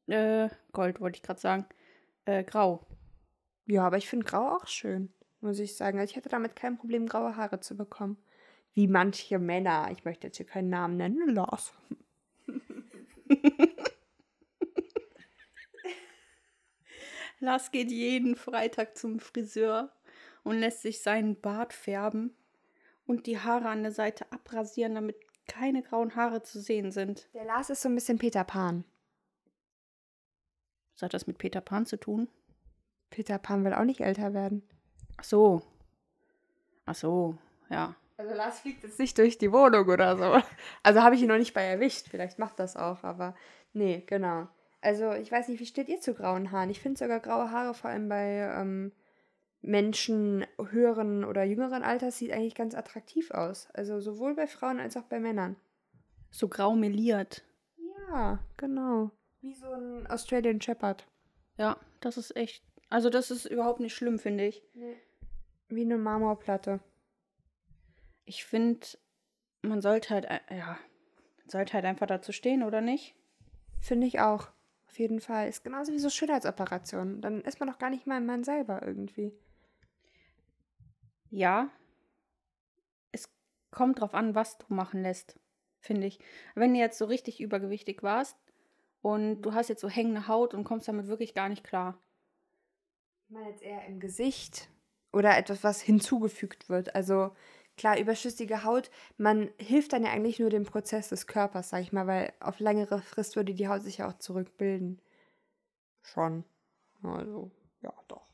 äh, 0.06 0.48
Gold, 0.72 1.00
wollte 1.00 1.16
ich 1.16 1.22
gerade 1.22 1.40
sagen. 1.40 1.66
Äh, 2.24 2.44
grau. 2.44 2.86
Ja, 3.66 3.86
aber 3.86 3.98
ich 3.98 4.08
finde 4.08 4.24
Grau 4.24 4.56
auch 4.56 4.66
schön, 4.66 5.12
muss 5.40 5.58
ich 5.58 5.76
sagen. 5.76 5.98
Also 5.98 6.10
ich 6.10 6.16
hätte 6.16 6.28
damit 6.28 6.56
kein 6.56 6.76
Problem, 6.78 7.06
graue 7.06 7.36
Haare 7.36 7.60
zu 7.60 7.76
bekommen. 7.76 8.16
Wie 8.74 8.86
manche 8.86 9.38
Männer. 9.38 9.88
Ich 9.90 10.04
möchte 10.04 10.26
jetzt 10.28 10.36
hier 10.36 10.46
keinen 10.46 10.70
Namen 10.70 10.96
nennen. 10.96 11.34
Lars. 11.34 11.72
Lars 17.40 17.70
geht 17.70 17.90
jeden 17.90 18.36
Freitag 18.36 18.96
zum 18.96 19.18
Friseur 19.18 19.90
und 20.42 20.58
lässt 20.58 20.82
sich 20.82 21.02
seinen 21.02 21.40
Bart 21.40 21.72
färben 21.72 22.34
und 23.06 23.26
die 23.26 23.38
Haare 23.38 23.68
an 23.68 23.82
der 23.82 23.92
Seite 23.92 24.30
abrasieren, 24.30 24.94
damit 24.94 25.16
keine 25.46 25.82
grauen 25.82 26.14
Haare 26.14 26.42
zu 26.42 26.60
sehen 26.60 26.92
sind. 26.92 27.28
Der 27.34 27.44
Lars 27.44 27.70
ist 27.70 27.82
so 27.82 27.88
ein 27.88 27.94
bisschen 27.94 28.18
Peter 28.18 28.44
Pan. 28.44 28.84
Was 30.94 31.02
hat 31.02 31.14
das 31.14 31.26
mit 31.26 31.38
Peter 31.38 31.60
Pan 31.60 31.86
zu 31.86 31.98
tun? 31.98 32.28
Peter 33.08 33.38
Pan 33.38 33.64
will 33.64 33.72
auch 33.72 33.84
nicht 33.84 34.00
älter 34.00 34.34
werden. 34.34 34.62
Ach 35.20 35.24
so. 35.24 35.62
Ach 36.86 36.94
so, 36.94 37.36
ja. 37.68 37.94
Also 38.16 38.34
Lars 38.34 38.60
fliegt 38.60 38.82
jetzt 38.82 38.98
nicht 38.98 39.18
durch 39.18 39.36
die 39.36 39.52
Wohnung 39.52 39.86
oder 39.86 40.16
so. 40.16 40.42
Also 40.82 41.02
habe 41.02 41.14
ich 41.14 41.20
ihn 41.20 41.28
noch 41.28 41.36
nicht 41.36 41.52
bei 41.52 41.62
erwischt. 41.62 42.08
Vielleicht 42.08 42.38
macht 42.38 42.58
das 42.58 42.74
auch, 42.74 43.04
aber 43.04 43.34
nee, 43.74 44.02
genau. 44.06 44.48
Also 44.80 45.12
ich 45.12 45.30
weiß 45.30 45.48
nicht, 45.48 45.60
wie 45.60 45.66
steht 45.66 45.90
ihr 45.90 46.00
zu 46.00 46.14
grauen 46.14 46.52
Haaren? 46.52 46.70
Ich 46.70 46.80
finde 46.80 46.98
sogar 46.98 47.20
graue 47.20 47.50
Haare 47.50 47.74
vor 47.74 47.90
allem 47.90 48.08
bei 48.08 48.50
ähm, 48.56 48.92
Menschen 49.60 50.46
höheren 50.58 51.22
oder 51.24 51.44
jüngeren 51.44 51.82
Alters 51.82 52.16
sieht 52.16 52.32
eigentlich 52.32 52.54
ganz 52.54 52.74
attraktiv 52.74 53.30
aus. 53.30 53.68
Also 53.74 54.00
sowohl 54.00 54.34
bei 54.34 54.46
Frauen 54.46 54.80
als 54.80 54.96
auch 54.96 55.04
bei 55.04 55.20
Männern. 55.20 55.56
So 56.30 56.48
grau 56.48 56.74
meliert. 56.74 57.42
Ja, 58.08 58.38
genau. 58.56 59.10
Wie 59.42 59.54
so 59.54 59.70
ein 59.70 60.06
Australian 60.06 60.62
Shepherd. 60.62 61.06
Ja, 61.58 61.76
das 62.00 62.16
ist 62.16 62.34
echt. 62.36 62.64
Also, 62.90 63.08
das 63.08 63.30
ist 63.30 63.44
überhaupt 63.44 63.80
nicht 63.80 63.94
schlimm, 63.94 64.18
finde 64.18 64.46
ich. 64.46 64.62
Wie 65.70 65.82
eine 65.82 65.98
Marmorplatte. 65.98 66.80
Ich 68.24 68.44
finde, 68.44 68.86
man 69.62 69.80
sollte 69.80 70.10
halt, 70.10 70.26
ja, 70.50 70.76
sollte 71.46 71.74
halt 71.74 71.84
einfach 71.84 72.06
dazu 72.06 72.32
stehen, 72.32 72.64
oder 72.64 72.80
nicht? 72.80 73.14
Finde 73.80 74.08
ich 74.08 74.20
auch. 74.20 74.48
Auf 74.88 74.98
jeden 74.98 75.20
Fall. 75.20 75.48
Ist 75.48 75.62
genauso 75.62 75.92
wie 75.92 76.00
so 76.00 76.10
Schönheitsoperationen. 76.10 77.20
Dann 77.20 77.42
ist 77.42 77.60
man 77.60 77.68
doch 77.68 77.78
gar 77.78 77.90
nicht 77.90 78.06
mal 78.06 78.16
ein 78.16 78.26
Mann 78.26 78.42
selber 78.42 78.82
irgendwie. 78.84 79.32
Ja. 81.30 81.70
Es 83.12 83.32
kommt 83.70 84.00
drauf 84.00 84.12
an, 84.12 84.34
was 84.34 84.58
du 84.58 84.66
machen 84.74 85.02
lässt, 85.02 85.38
finde 85.78 86.08
ich. 86.08 86.18
Wenn 86.56 86.74
du 86.74 86.80
jetzt 86.80 86.98
so 86.98 87.04
richtig 87.04 87.40
übergewichtig 87.40 88.02
warst 88.02 88.36
und 89.00 89.42
du 89.42 89.54
hast 89.54 89.68
jetzt 89.68 89.80
so 89.80 89.88
hängende 89.88 90.26
Haut 90.26 90.52
und 90.54 90.64
kommst 90.64 90.88
damit 90.88 91.06
wirklich 91.06 91.32
gar 91.32 91.48
nicht 91.48 91.62
klar. 91.62 92.02
Ich 93.22 93.30
meine 93.30 93.50
jetzt 93.50 93.62
eher 93.62 93.86
im 93.86 94.00
Gesicht 94.00 94.68
oder 95.12 95.36
etwas, 95.36 95.64
was 95.64 95.80
hinzugefügt 95.80 96.68
wird. 96.68 96.94
Also 96.94 97.30
klar, 97.76 97.98
überschüssige 97.98 98.64
Haut, 98.64 98.90
man 99.16 99.50
hilft 99.58 99.92
dann 99.92 100.04
ja 100.04 100.10
eigentlich 100.10 100.38
nur 100.38 100.50
dem 100.50 100.64
Prozess 100.64 101.08
des 101.08 101.26
Körpers, 101.26 101.70
sag 101.70 101.80
ich 101.80 101.92
mal, 101.92 102.06
weil 102.06 102.32
auf 102.40 102.60
längere 102.60 103.00
Frist 103.00 103.36
würde 103.36 103.54
die 103.54 103.68
Haut 103.68 103.82
sich 103.82 103.98
ja 103.98 104.08
auch 104.08 104.18
zurückbilden. 104.18 105.00
Schon. 106.02 106.44
Also, 107.02 107.50
ja, 107.82 107.92
doch. 108.08 108.26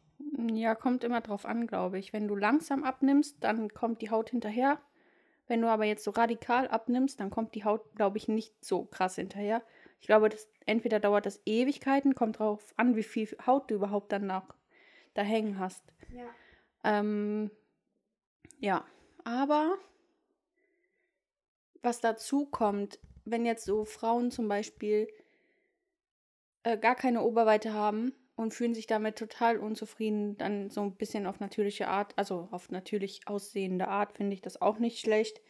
Ja, 0.51 0.75
kommt 0.75 1.05
immer 1.05 1.21
drauf 1.21 1.47
an, 1.47 1.67
glaube 1.67 1.99
ich. 1.99 2.13
Wenn 2.13 2.29
du 2.29 2.35
langsam 2.35 2.85
abnimmst, 2.85 3.37
dann 3.41 3.73
kommt 3.73 4.03
die 4.03 4.11
Haut 4.11 4.31
hinterher. 4.31 4.81
Wenn 5.47 5.63
du 5.63 5.69
aber 5.69 5.85
jetzt 5.85 6.05
so 6.05 6.11
radikal 6.11 6.67
abnimmst, 6.69 7.21
dann 7.21 7.31
kommt 7.31 7.55
die 7.55 7.65
Haut, 7.65 7.95
glaube 7.95 8.19
ich, 8.19 8.27
nicht 8.27 8.53
so 8.65 8.85
krass 8.85 9.15
hinterher. 9.15 9.63
Ich 10.01 10.07
glaube, 10.07 10.29
das, 10.29 10.49
entweder 10.67 10.99
dauert 10.99 11.27
das 11.27 11.41
Ewigkeiten, 11.47 12.15
kommt 12.15 12.39
drauf 12.39 12.75
an, 12.77 12.97
wie 12.97 13.03
viel 13.05 13.29
Haut 13.47 13.71
du 13.71 13.77
überhaupt 13.77 14.11
dann 14.13 14.27
noch 14.27 14.55
da 15.15 15.23
hängen 15.23 15.59
hast. 15.59 15.85
Ja. 16.13 16.25
Ähm, 16.87 17.51
ja, 18.61 18.85
aber 19.25 19.77
was 21.83 22.01
dazu 22.01 22.47
kommt, 22.47 23.01
wenn 23.25 23.45
jetzt 23.45 23.65
so 23.65 23.85
Frauen 23.85 24.31
zum 24.31 24.49
Beispiel 24.49 25.09
äh, 26.63 26.79
gar 26.79 26.95
keine 26.95 27.23
Oberweite 27.23 27.75
haben 27.75 28.13
und 28.37 28.55
fühlen 28.55 28.75
sich 28.75 28.87
damit 28.87 29.17
total 29.17 29.59
unzufrieden, 29.59 30.39
dann 30.39 30.71
so 30.71 30.83
ein 30.83 30.95
bisschen 30.95 31.27
auf 31.27 31.41
natürliche 31.41 31.89
Art, 31.89 32.17
also 32.17 32.47
auf 32.53 32.71
natürlich 32.71 33.27
aussehende 33.27 33.89
Art, 33.89 34.17
finde 34.17 34.35
ich 34.35 34.41
das 34.41 34.63
auch 34.63 34.79
nicht 34.79 35.01
schlecht. 35.01 35.41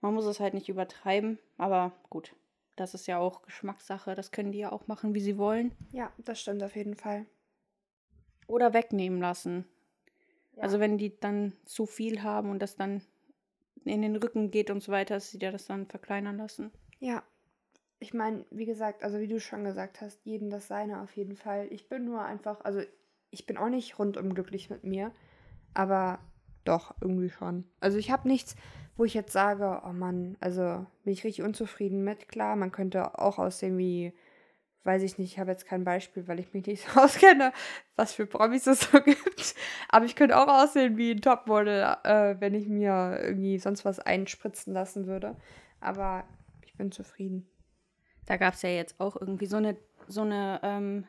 Man 0.00 0.14
muss 0.14 0.26
es 0.26 0.40
halt 0.40 0.54
nicht 0.54 0.68
übertreiben, 0.68 1.38
aber 1.58 1.92
gut, 2.10 2.34
das 2.74 2.92
ist 2.92 3.06
ja 3.06 3.18
auch 3.18 3.42
Geschmackssache, 3.42 4.16
das 4.16 4.32
können 4.32 4.50
die 4.50 4.58
ja 4.58 4.72
auch 4.72 4.88
machen, 4.88 5.14
wie 5.14 5.20
sie 5.20 5.38
wollen. 5.38 5.70
Ja, 5.92 6.12
das 6.18 6.40
stimmt 6.40 6.64
auf 6.64 6.74
jeden 6.74 6.96
Fall. 6.96 7.24
Oder 8.48 8.74
wegnehmen 8.74 9.20
lassen. 9.20 9.64
Ja. 10.56 10.62
Also 10.62 10.80
wenn 10.80 10.98
die 10.98 11.18
dann 11.18 11.52
zu 11.64 11.86
viel 11.86 12.22
haben 12.22 12.50
und 12.50 12.60
das 12.60 12.76
dann 12.76 13.02
in 13.84 14.02
den 14.02 14.16
Rücken 14.16 14.50
geht 14.50 14.70
und 14.70 14.82
so 14.82 14.90
weiter, 14.90 15.14
dass 15.14 15.30
sie 15.30 15.38
dir 15.38 15.52
das 15.52 15.66
dann 15.66 15.86
verkleinern 15.86 16.38
lassen. 16.38 16.72
Ja. 16.98 17.22
Ich 17.98 18.12
meine, 18.12 18.44
wie 18.50 18.66
gesagt, 18.66 19.02
also 19.02 19.20
wie 19.20 19.28
du 19.28 19.40
schon 19.40 19.64
gesagt 19.64 20.00
hast, 20.00 20.24
jeden 20.26 20.50
das 20.50 20.68
seine 20.68 21.00
auf 21.00 21.16
jeden 21.16 21.36
Fall. 21.36 21.68
Ich 21.70 21.88
bin 21.88 22.04
nur 22.04 22.22
einfach, 22.22 22.62
also 22.62 22.82
ich 23.30 23.46
bin 23.46 23.56
auch 23.56 23.70
nicht 23.70 23.98
rundum 23.98 24.34
glücklich 24.34 24.68
mit 24.68 24.84
mir. 24.84 25.12
Aber 25.72 26.18
doch, 26.64 26.94
irgendwie 27.00 27.30
schon. 27.30 27.64
Also 27.80 27.96
ich 27.96 28.10
habe 28.10 28.28
nichts, 28.28 28.56
wo 28.96 29.04
ich 29.04 29.14
jetzt 29.14 29.32
sage, 29.32 29.82
oh 29.86 29.92
Mann, 29.92 30.36
also 30.40 30.86
bin 31.04 31.12
ich 31.12 31.24
richtig 31.24 31.44
unzufrieden 31.44 32.02
mit. 32.02 32.28
Klar, 32.28 32.56
man 32.56 32.72
könnte 32.72 33.18
auch 33.18 33.38
aussehen 33.38 33.78
wie, 33.78 34.12
weiß 34.86 35.02
ich 35.02 35.18
nicht, 35.18 35.32
ich 35.32 35.38
habe 35.38 35.50
jetzt 35.50 35.66
kein 35.66 35.84
Beispiel, 35.84 36.28
weil 36.28 36.38
ich 36.38 36.54
mich 36.54 36.66
nicht 36.66 36.86
so 36.86 37.00
auskenne, 37.00 37.52
was 37.96 38.14
für 38.14 38.26
Promis 38.26 38.66
es 38.66 38.80
so 38.80 39.00
gibt. 39.00 39.54
Aber 39.88 40.04
ich 40.04 40.16
könnte 40.16 40.38
auch 40.38 40.48
aussehen 40.48 40.96
wie 40.96 41.10
ein 41.10 41.20
Topmodel, 41.20 41.96
äh, 42.04 42.36
wenn 42.38 42.54
ich 42.54 42.68
mir 42.68 43.18
irgendwie 43.20 43.58
sonst 43.58 43.84
was 43.84 43.98
einspritzen 43.98 44.72
lassen 44.72 45.06
würde. 45.06 45.36
Aber 45.80 46.24
ich 46.64 46.74
bin 46.76 46.92
zufrieden. 46.92 47.48
Da 48.26 48.36
gab 48.36 48.54
es 48.54 48.62
ja 48.62 48.70
jetzt 48.70 49.00
auch 49.00 49.16
irgendwie 49.20 49.46
so 49.46 49.56
eine, 49.56 49.76
so 50.08 50.22
eine, 50.22 50.60
ähm, 50.62 51.06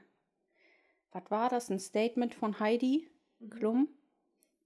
was 1.11 1.29
war 1.29 1.49
das? 1.49 1.69
Ein 1.69 1.79
Statement 1.79 2.33
von 2.33 2.59
Heidi 2.59 3.09
mhm. 3.39 3.49
Klum, 3.49 3.87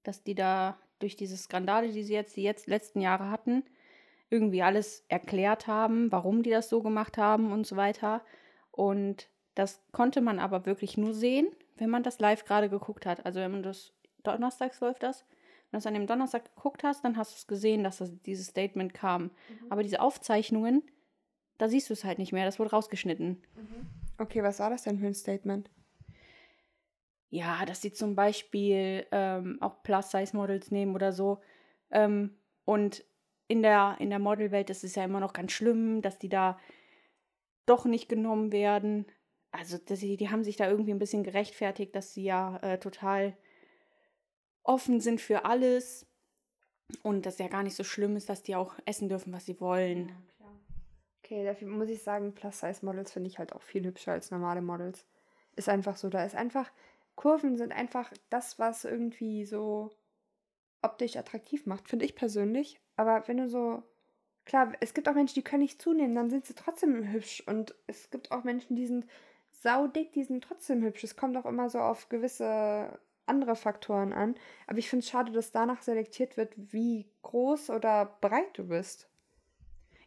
dass 0.04 0.24
die 0.24 0.36
da 0.36 0.78
durch 1.00 1.16
diese 1.16 1.38
Skandale, 1.38 1.92
die 1.92 2.04
sie 2.04 2.14
jetzt 2.14 2.38
die 2.38 2.44
jetzt 2.44 2.68
letzten 2.68 3.02
Jahre 3.02 3.30
hatten, 3.30 3.64
irgendwie 4.30 4.64
alles 4.64 5.04
erklärt 5.10 5.68
haben, 5.68 6.12
warum 6.12 6.42
die 6.42 6.50
das 6.50 6.70
so 6.70 6.82
gemacht 6.82 7.18
haben 7.18 7.52
und 7.52 7.68
so 7.68 7.76
weiter. 7.76 8.22
Und 8.82 9.30
das 9.54 9.80
konnte 9.92 10.22
man 10.22 10.40
aber 10.40 10.66
wirklich 10.66 10.98
nur 10.98 11.14
sehen, 11.14 11.48
wenn 11.78 11.90
man 11.90 12.02
das 12.02 12.20
live 12.20 12.46
gerade 12.46 12.70
geguckt 12.70 13.06
hat. 13.06 13.26
Also 13.26 13.40
wenn 13.40 13.52
man 13.52 13.64
das 13.64 13.94
donnerstags 14.24 14.80
läuft 14.80 15.04
das, 15.04 15.26
wenn 15.70 15.78
du 15.78 15.80
es 15.80 15.86
an 15.86 15.94
dem 15.94 16.08
Donnerstag 16.08 16.56
geguckt 16.56 16.84
hast, 16.84 17.04
dann 17.06 17.16
hast 17.16 17.32
du 17.32 17.36
es 17.38 17.48
gesehen, 17.48 17.84
dass 17.84 17.98
das, 17.98 18.12
dieses 18.26 18.48
Statement 18.48 18.94
kam. 18.94 19.24
Mhm. 19.24 19.30
Aber 19.70 19.84
diese 19.84 20.02
Aufzeichnungen, 20.02 20.82
da 21.58 21.70
siehst 21.70 21.90
du 21.90 21.94
es 21.94 22.04
halt 22.04 22.18
nicht 22.18 22.34
mehr. 22.34 22.46
Das 22.46 22.58
wurde 22.58 22.72
rausgeschnitten. 22.72 23.44
Mhm. 23.56 23.88
Okay, 24.18 24.42
was 24.42 24.60
war 24.60 24.72
das 24.72 24.84
denn 24.84 24.98
für 24.98 25.06
ein 25.06 25.14
Statement? 25.14 25.70
ja, 27.32 27.66
dass 27.66 27.82
sie 27.82 27.94
zum 27.94 28.14
Beispiel 28.14 29.08
ähm, 29.12 29.58
auch 29.62 29.82
Plus-Size-Models 29.84 30.70
nehmen 30.70 30.96
oder 30.96 31.14
so. 31.14 31.40
Ähm, 31.90 32.36
und 32.66 33.06
in 33.48 33.62
der, 33.62 33.96
in 34.00 34.10
der 34.10 34.20
Modelwelt 34.20 34.70
ist 34.70 34.84
es 34.84 34.96
ja 34.96 35.06
immer 35.06 35.22
noch 35.22 35.32
ganz 35.32 35.54
schlimm, 35.54 36.02
dass 36.02 36.20
die 36.20 36.30
da 36.30 36.60
doch 37.66 37.86
nicht 37.86 38.10
genommen 38.10 38.52
werden. 38.52 39.06
Also 39.52 39.78
die, 39.78 40.18
die 40.18 40.30
haben 40.30 40.44
sich 40.44 40.56
da 40.56 40.70
irgendwie 40.70 40.92
ein 40.92 41.00
bisschen 41.00 41.24
gerechtfertigt, 41.24 41.96
dass 41.96 42.14
sie 42.14 42.24
ja 42.24 42.58
äh, 42.58 42.80
total 42.80 43.36
offen 44.64 45.00
sind 45.00 45.20
für 45.20 45.46
alles 45.46 46.06
und 47.04 47.26
dass 47.26 47.40
ja 47.40 47.48
gar 47.48 47.64
nicht 47.64 47.76
so 47.76 47.84
schlimm 47.84 48.16
ist, 48.16 48.30
dass 48.30 48.44
die 48.44 48.56
auch 48.56 48.76
essen 48.86 49.10
dürfen, 49.10 49.34
was 49.34 49.46
sie 49.46 49.60
wollen. 49.60 50.10
Ja, 50.40 50.46
okay, 51.24 51.44
dafür 51.44 51.68
muss 51.68 51.90
ich 51.90 52.04
sagen, 52.04 52.34
Plus-Size-Models 52.34 53.12
finde 53.12 53.30
ich 53.30 53.40
halt 53.40 53.54
auch 53.54 53.62
viel 53.62 53.86
hübscher 53.86 54.14
als 54.14 54.32
normale 54.32 54.62
Models. 54.62 55.06
Ist 55.56 55.70
einfach 55.70 55.98
so, 55.98 56.10
da 56.10 56.24
ist 56.24 56.36
einfach, 56.36 56.72
Kurven 57.16 57.58
sind 57.58 57.72
einfach 57.72 58.12
das, 58.30 58.60
was 58.60 58.86
irgendwie 58.86 59.46
so 59.46 59.92
optisch 60.82 61.18
attraktiv 61.18 61.66
macht, 61.66 61.88
finde 61.90 62.06
ich 62.06 62.16
persönlich. 62.16 62.80
Aber 62.96 63.28
wenn 63.28 63.38
du 63.38 63.50
so, 63.50 63.84
klar, 64.46 64.74
es 64.80 64.94
gibt 64.94 65.08
auch 65.08 65.14
Menschen, 65.14 65.36
die 65.36 65.44
können 65.44 65.64
nicht 65.64 65.82
zunehmen, 65.82 66.16
dann 66.16 66.30
sind 66.30 66.46
sie 66.46 66.54
trotzdem 66.54 67.12
hübsch. 67.12 67.44
Und 67.46 67.76
es 67.88 68.10
gibt 68.10 68.32
auch 68.32 68.44
Menschen, 68.44 68.76
die 68.76 68.88
sind 68.88 69.06
saudick, 69.52 70.14
die 70.14 70.24
sind 70.24 70.44
trotzdem 70.44 70.82
hübsch. 70.82 71.04
Es 71.04 71.16
kommt 71.16 71.38
auch 71.38 71.46
immer 71.46 71.70
so 71.70 71.80
auf 71.80 72.10
gewisse 72.10 73.00
andere 73.26 73.56
Faktoren 73.56 74.14
an. 74.14 74.36
Aber 74.68 74.80
ich 74.80 74.90
finde 74.90 75.04
es 75.04 75.10
schade, 75.10 75.32
dass 75.32 75.52
danach 75.52 75.82
selektiert 75.82 76.38
wird, 76.38 76.54
wie 76.56 77.08
groß 77.22 77.70
oder 77.70 78.18
breit 78.22 78.58
du 78.58 78.68
bist. 78.68 79.10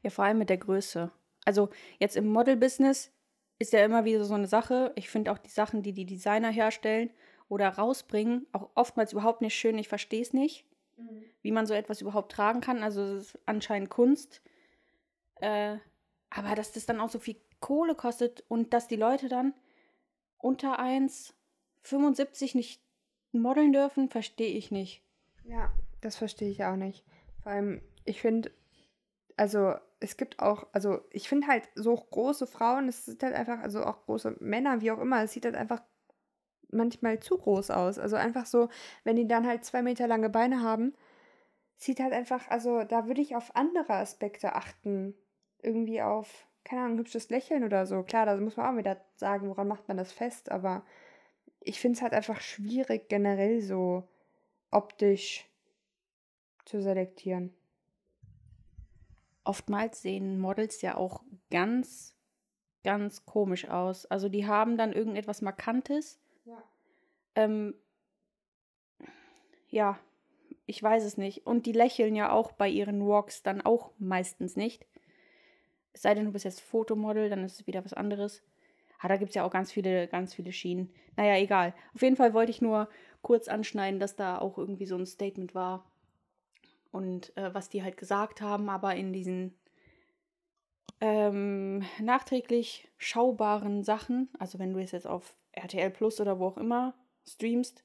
Ja, 0.03 0.11
vor 0.11 0.25
allem 0.25 0.38
mit 0.38 0.50
der 0.50 0.59
Größe. 0.59 1.11
Also 1.45 1.71
jetzt 1.99 2.17
im 2.17 2.29
Model-Business 2.29 3.12
ist 3.59 3.73
ja 3.73 3.85
immer 3.85 4.05
wieder 4.05 4.25
so 4.25 4.35
eine 4.35 4.47
Sache. 4.47 4.93
Ich 4.97 5.09
finde 5.09 5.33
auch 5.33 5.38
die 5.38 5.50
Sachen, 5.50 5.83
die 5.83 5.93
die 5.93 6.07
Designer 6.07 6.50
herstellen 6.50 7.11
oder 7.49 7.69
rausbringen, 7.69 8.47
auch 8.53 8.71
oftmals 8.75 9.12
überhaupt 9.12 9.41
nicht 9.41 9.55
schön. 9.55 9.79
Ich 9.79 9.88
verstehe 9.88 10.23
es 10.23 10.33
nicht, 10.33 10.67
mhm. 10.97 11.25
wie 11.43 11.53
man 11.53 11.67
so 11.67 11.75
etwas 11.75 12.01
überhaupt 12.01 12.33
tragen 12.33 12.61
kann. 12.61 12.83
Also 12.83 13.03
es 13.03 13.35
ist 13.35 13.39
anscheinend 13.47 13.91
Kunst. 13.91 14.43
Äh, 15.37 15.79
aber 16.31 16.55
dass 16.55 16.73
das 16.73 16.87
dann 16.87 17.01
auch 17.01 17.11
so 17.11 17.19
viel 17.19 17.37
Kohle 17.61 17.95
kostet 17.95 18.45
und 18.49 18.73
dass 18.73 18.89
die 18.89 18.97
Leute 18.97 19.29
dann 19.29 19.55
unter 20.39 20.78
1,75 20.80 22.57
nicht 22.57 22.83
modeln 23.33 23.73
dürfen, 23.73 24.09
verstehe 24.09 24.57
ich 24.57 24.71
nicht. 24.71 25.02
Ja, 25.45 25.73
das 26.00 26.17
verstehe 26.17 26.50
ich 26.50 26.65
auch 26.65 26.76
nicht. 26.76 27.04
Vor 27.43 27.52
allem, 27.52 27.80
ich 28.04 28.21
finde, 28.21 28.50
also 29.37 29.75
es 30.00 30.17
gibt 30.17 30.41
auch, 30.41 30.67
also 30.73 31.00
ich 31.11 31.28
finde 31.28 31.47
halt 31.47 31.69
so 31.75 31.95
große 31.95 32.47
Frauen, 32.47 32.89
es 32.89 33.07
sieht 33.07 33.23
halt 33.23 33.35
einfach, 33.35 33.61
also 33.61 33.85
auch 33.85 34.04
große 34.04 34.37
Männer, 34.41 34.80
wie 34.80 34.91
auch 34.91 34.99
immer, 34.99 35.23
es 35.23 35.33
sieht 35.33 35.45
halt 35.45 35.57
einfach 35.57 35.83
manchmal 36.75 37.21
zu 37.21 37.39
groß 37.39 37.71
aus. 37.71 37.99
Also 37.99 38.17
einfach 38.17 38.47
so, 38.47 38.69
wenn 39.04 39.17
die 39.17 39.26
dann 39.26 39.47
halt 39.47 39.65
zwei 39.65 39.82
Meter 39.82 40.06
lange 40.06 40.28
Beine 40.30 40.63
haben, 40.63 40.95
sieht 41.76 42.00
halt 42.00 42.13
einfach, 42.13 42.49
also 42.49 42.84
da 42.84 43.06
würde 43.06 43.21
ich 43.21 43.37
auf 43.37 43.54
andere 43.56 43.95
Aspekte 43.95 44.54
achten. 44.54 45.15
Irgendwie 45.63 46.02
auf, 46.02 46.47
keine 46.65 46.82
Ahnung, 46.82 46.99
hübsches 46.99 47.30
Lächeln 47.30 47.65
oder 47.65 47.87
so. 47.87 48.02
Klar, 48.02 48.26
da 48.26 48.37
muss 48.37 48.56
man 48.56 48.75
auch 48.75 48.78
wieder 48.78 49.00
sagen, 49.17 49.49
woran 49.49 49.69
macht 49.69 49.89
man 49.89 49.97
das 49.97 50.13
fest, 50.13 50.50
aber 50.50 50.84
ich 51.60 51.80
finde 51.80 51.97
es 51.97 52.02
halt 52.02 52.13
einfach 52.13 52.41
schwierig, 52.41 53.08
generell 53.08 53.63
so 53.63 54.06
optisch 54.71 55.49
zu 56.67 56.82
selektieren 56.82 57.54
oftmals 59.45 60.02
sehen 60.02 60.41
Models 60.41 60.82
ja 60.82 60.97
auch 60.97 61.23
ganz, 61.50 62.17
ganz 62.82 63.25
komisch 63.25 63.69
aus. 63.69 64.06
Also 64.06 64.28
die 64.28 64.47
haben 64.47 64.76
dann 64.76 64.93
irgendetwas 64.93 65.43
Markantes. 65.43 66.19
Ja. 66.45 66.63
Ähm, 67.35 67.75
ja, 69.69 69.99
ich 70.67 70.83
weiß 70.83 71.04
es 71.04 71.17
nicht. 71.17 71.47
Und 71.47 71.67
die 71.67 71.73
lächeln 71.73 72.15
ja 72.15 72.30
auch 72.30 72.52
bei 72.52 72.69
ihren 72.69 73.07
Walks 73.07 73.43
dann 73.43 73.61
auch 73.61 73.93
meistens 73.99 74.57
nicht. 74.57 74.87
Es 75.93 76.02
sei 76.02 76.15
denn, 76.15 76.25
du 76.25 76.33
bist 76.33 76.45
jetzt 76.45 76.61
Fotomodel, 76.61 77.28
dann 77.28 77.45
ist 77.45 77.61
es 77.61 77.67
wieder 77.67 77.85
was 77.85 77.95
anderes. 77.95 78.43
Ah, 79.00 79.09
da 79.09 79.17
gibt 79.17 79.30
es 79.30 79.35
ja 79.35 79.45
auch 79.45 79.50
ganz 79.50 79.71
viele, 79.71 80.09
ganz 80.09 80.35
viele 80.35 80.52
Schienen. 80.52 80.93
Naja, 81.17 81.37
egal. 81.37 81.75
Auf 81.95 82.02
jeden 82.02 82.17
Fall 82.17 82.33
wollte 82.35 82.50
ich 82.50 82.63
nur 82.63 82.89
kurz 83.23 83.49
anschneiden, 83.49 84.00
dass 84.00 84.17
da 84.17 84.39
auch 84.39 84.59
irgendwie 84.59 84.87
so 84.87 84.97
ein 84.97 85.07
Statement 85.07 85.54
war, 85.54 85.85
und 86.95 87.37
äh, 87.37 87.52
was 87.52 87.69
die 87.69 87.83
halt 87.83 87.97
gesagt 87.97 88.41
haben, 88.41 88.69
aber 88.69 88.95
in 88.95 89.13
diesen 89.13 89.52
ähm, 91.00 91.83
nachträglich 92.00 92.89
schaubaren 92.99 93.83
Sachen, 93.83 94.28
also 94.39 94.61
wenn 94.61 94.73
du 94.73 94.80
es 94.80 94.93
jetzt 94.93 95.09
auf 95.09 95.35
RTL 95.56 95.90
Plus 95.90 96.21
oder 96.21 96.38
wo 96.38 96.47
auch 96.47 96.56
immer 96.56 96.95
streamst, 97.26 97.84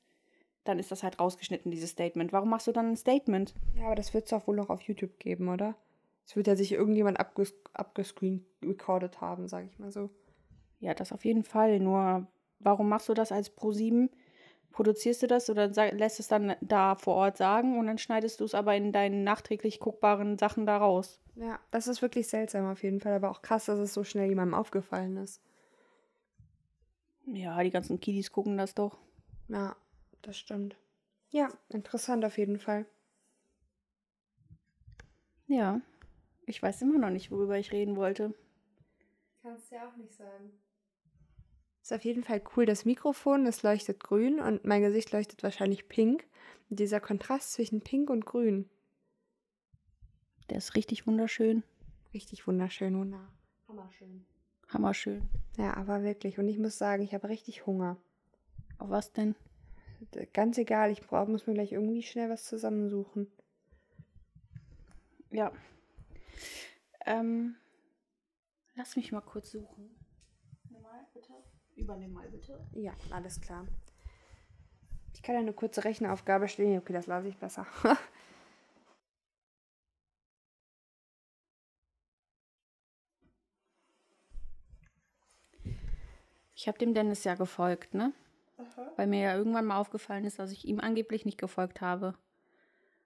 dann 0.63 0.79
ist 0.79 0.91
das 0.91 1.03
halt 1.03 1.19
rausgeschnitten, 1.19 1.71
dieses 1.71 1.91
Statement. 1.91 2.33
Warum 2.33 2.49
machst 2.49 2.67
du 2.67 2.71
dann 2.71 2.91
ein 2.91 2.97
Statement? 2.97 3.53
Ja, 3.75 3.85
aber 3.85 3.95
das 3.95 4.13
wird 4.13 4.25
es 4.25 4.29
doch 4.31 4.47
wohl 4.47 4.55
noch 4.55 4.69
auf 4.69 4.81
YouTube 4.81 5.19
geben, 5.19 5.49
oder? 5.49 5.75
Es 6.25 6.35
wird 6.35 6.47
ja 6.47 6.55
sich 6.55 6.71
irgendjemand 6.73 7.19
abges 7.19 7.55
abgescreen 7.73 8.45
recorded 8.63 9.19
haben, 9.21 9.47
sage 9.47 9.67
ich 9.71 9.79
mal 9.79 9.91
so. 9.91 10.09
Ja, 10.79 10.93
das 10.93 11.11
auf 11.11 11.25
jeden 11.25 11.43
Fall. 11.43 11.79
Nur, 11.79 12.27
warum 12.59 12.89
machst 12.89 13.09
du 13.09 13.13
das 13.13 13.31
als 13.31 13.55
Pro7 13.55 14.09
produzierst 14.71 15.23
du 15.23 15.27
das 15.27 15.49
oder 15.49 15.67
lässt 15.91 16.19
es 16.19 16.27
dann 16.27 16.55
da 16.61 16.95
vor 16.95 17.15
Ort 17.15 17.37
sagen 17.37 17.79
und 17.79 17.87
dann 17.87 17.97
schneidest 17.97 18.39
du 18.39 18.45
es 18.45 18.53
aber 18.53 18.75
in 18.75 18.91
deinen 18.91 19.23
nachträglich 19.23 19.79
guckbaren 19.79 20.37
Sachen 20.37 20.65
da 20.65 20.77
raus. 20.77 21.19
Ja, 21.35 21.59
das 21.71 21.87
ist 21.87 22.01
wirklich 22.01 22.27
seltsam 22.27 22.69
auf 22.69 22.83
jeden 22.83 22.99
Fall, 22.99 23.13
aber 23.13 23.31
auch 23.31 23.41
krass, 23.41 23.65
dass 23.65 23.79
es 23.79 23.93
so 23.93 24.03
schnell 24.03 24.29
jemandem 24.29 24.53
aufgefallen 24.53 25.17
ist. 25.17 25.41
Ja, 27.33 27.61
die 27.63 27.69
ganzen 27.69 27.99
Kiddies 27.99 28.31
gucken 28.31 28.57
das 28.57 28.73
doch. 28.73 28.97
Ja, 29.47 29.75
das 30.21 30.37
stimmt. 30.37 30.77
Ja, 31.29 31.49
interessant 31.69 32.25
auf 32.25 32.37
jeden 32.37 32.59
Fall. 32.59 32.85
Ja, 35.47 35.81
ich 36.45 36.61
weiß 36.61 36.81
immer 36.81 36.97
noch 36.97 37.09
nicht, 37.09 37.31
worüber 37.31 37.57
ich 37.57 37.71
reden 37.71 37.95
wollte. 37.95 38.33
Kannst 39.41 39.71
du 39.71 39.75
ja 39.75 39.87
auch 39.87 39.95
nicht 39.95 40.13
sagen. 40.13 40.51
Ist 41.81 41.93
auf 41.93 42.03
jeden 42.03 42.23
Fall 42.23 42.41
cool. 42.55 42.65
Das 42.65 42.85
Mikrofon, 42.85 43.45
das 43.45 43.63
leuchtet 43.63 43.99
grün 43.99 44.39
und 44.39 44.65
mein 44.65 44.81
Gesicht 44.81 45.11
leuchtet 45.11 45.41
wahrscheinlich 45.43 45.87
pink. 45.87 46.27
Und 46.69 46.79
dieser 46.79 46.99
Kontrast 46.99 47.53
zwischen 47.53 47.81
pink 47.81 48.09
und 48.09 48.25
grün. 48.25 48.69
Der 50.49 50.57
ist 50.57 50.75
richtig 50.75 51.07
wunderschön. 51.07 51.63
Richtig 52.13 52.45
wunderschön, 52.47 52.97
wunder. 52.97 53.31
Hammerschön. 53.67 54.25
Hammerschön. 54.69 55.27
Ja, 55.57 55.75
aber 55.75 56.03
wirklich. 56.03 56.39
Und 56.39 56.47
ich 56.47 56.57
muss 56.57 56.77
sagen, 56.77 57.03
ich 57.03 57.13
habe 57.13 57.29
richtig 57.29 57.65
Hunger. 57.65 57.97
Auf 58.77 58.89
was 58.89 59.11
denn? 59.11 59.35
Ganz 60.33 60.57
egal, 60.57 60.91
ich 60.91 61.01
brauch, 61.01 61.27
muss 61.27 61.47
mir 61.47 61.53
gleich 61.53 61.73
irgendwie 61.73 62.03
schnell 62.03 62.29
was 62.29 62.45
zusammensuchen. 62.45 63.27
Ja. 65.29 65.51
Ähm, 67.05 67.55
lass 68.75 68.95
mich 68.95 69.11
mal 69.11 69.21
kurz 69.21 69.51
suchen. 69.51 69.95
Übernimm 71.75 72.13
mal 72.13 72.27
bitte. 72.27 72.59
Ja, 72.73 72.93
alles 73.09 73.39
klar. 73.39 73.65
Ich 75.13 75.21
kann 75.21 75.35
ja 75.35 75.41
eine 75.41 75.53
kurze 75.53 75.83
Rechenaufgabe 75.83 76.47
stellen. 76.47 76.77
Okay, 76.77 76.93
das 76.93 77.07
lasse 77.07 77.29
ich 77.29 77.37
besser. 77.37 77.65
ich 86.59 86.67
habe 86.67 86.77
dem 86.77 86.93
Dennis 86.93 87.23
ja 87.23 87.35
gefolgt, 87.35 87.93
ne? 87.93 88.11
Aha. 88.57 88.91
Weil 88.97 89.07
mir 89.07 89.21
ja 89.21 89.37
irgendwann 89.37 89.65
mal 89.65 89.77
aufgefallen 89.77 90.25
ist, 90.25 90.39
dass 90.39 90.51
ich 90.51 90.67
ihm 90.67 90.81
angeblich 90.81 91.23
nicht 91.23 91.37
gefolgt 91.37 91.79
habe. 91.79 92.15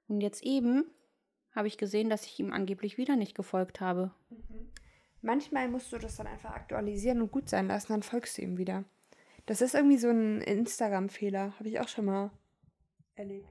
Und 0.08 0.22
jetzt 0.22 0.42
eben 0.42 0.86
habe 1.52 1.68
ich 1.68 1.78
gesehen, 1.78 2.10
dass 2.10 2.26
ich 2.26 2.40
ihm 2.40 2.52
angeblich 2.52 2.98
wieder 2.98 3.16
nicht 3.16 3.36
gefolgt 3.36 3.80
habe. 3.80 4.10
Mhm. 4.32 4.72
Manchmal 5.22 5.68
musst 5.68 5.94
du 5.94 6.00
das 6.00 6.16
dann 6.16 6.26
einfach 6.26 6.50
aktualisieren 6.50 7.22
und 7.22 7.32
gut 7.32 7.48
sein 7.48 7.68
lassen, 7.68 7.94
dann 7.94 8.02
folgst 8.02 8.40
du 8.40 8.42
ihm 8.42 8.58
wieder. 8.58 8.86
Das 9.46 9.62
ist 9.62 9.76
irgendwie 9.76 10.00
so 10.00 10.10
ein 10.10 10.42
Instagram-Fehler, 10.42 11.54
habe 11.60 11.70
ich 11.70 11.80
auch 11.80 11.88
schon 11.88 12.06
mal 12.06 12.32
erlebt. 13.14 13.48